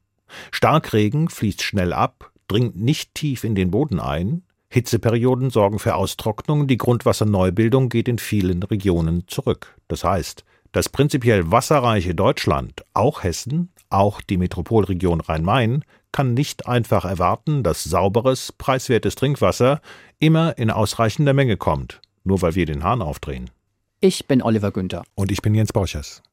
Starkregen 0.52 1.30
fließt 1.30 1.62
schnell 1.62 1.94
ab, 1.94 2.32
dringt 2.48 2.76
nicht 2.76 3.14
tief 3.16 3.44
in 3.44 3.56
den 3.56 3.72
Boden 3.72 4.00
ein. 4.00 4.44
Hitzeperioden 4.70 5.50
sorgen 5.50 5.80
für 5.80 5.96
Austrocknung, 5.96 6.68
die 6.68 6.78
Grundwasserneubildung 6.78 7.90
geht 7.90 8.08
in 8.08 8.18
vielen 8.18 8.64
Regionen 8.64 9.28
zurück. 9.28 9.76
Das 9.90 10.06
heißt, 10.06 10.46
das 10.72 10.88
prinzipiell 10.88 11.52
wasserreiche 11.52 12.16
Deutschland, 12.16 12.86
auch 12.94 13.24
Hessen, 13.24 13.74
auch 13.90 14.22
die 14.22 14.38
Metropolregion 14.38 15.20
Rhein-Main, 15.20 15.84
kann 16.12 16.34
nicht 16.34 16.68
einfach 16.68 17.06
erwarten, 17.06 17.64
dass 17.64 17.84
sauberes, 17.84 18.52
preiswertes 18.52 19.16
Trinkwasser 19.16 19.82
immer 20.20 20.58
in 20.58 20.70
ausreichender 20.70 21.34
Menge 21.34 21.58
kommt, 21.58 22.02
nur 22.24 22.42
weil 22.42 22.56
wir 22.56 22.66
den 22.66 22.84
Hahn 22.84 23.02
aufdrehen. 23.02 23.50
Ich 24.00 24.28
bin 24.28 24.42
Oliver 24.42 24.72
Günther. 24.72 25.04
Und 25.16 25.32
ich 25.32 25.42
bin 25.42 25.54
Jens 25.54 25.74
Borchers. 25.74 26.24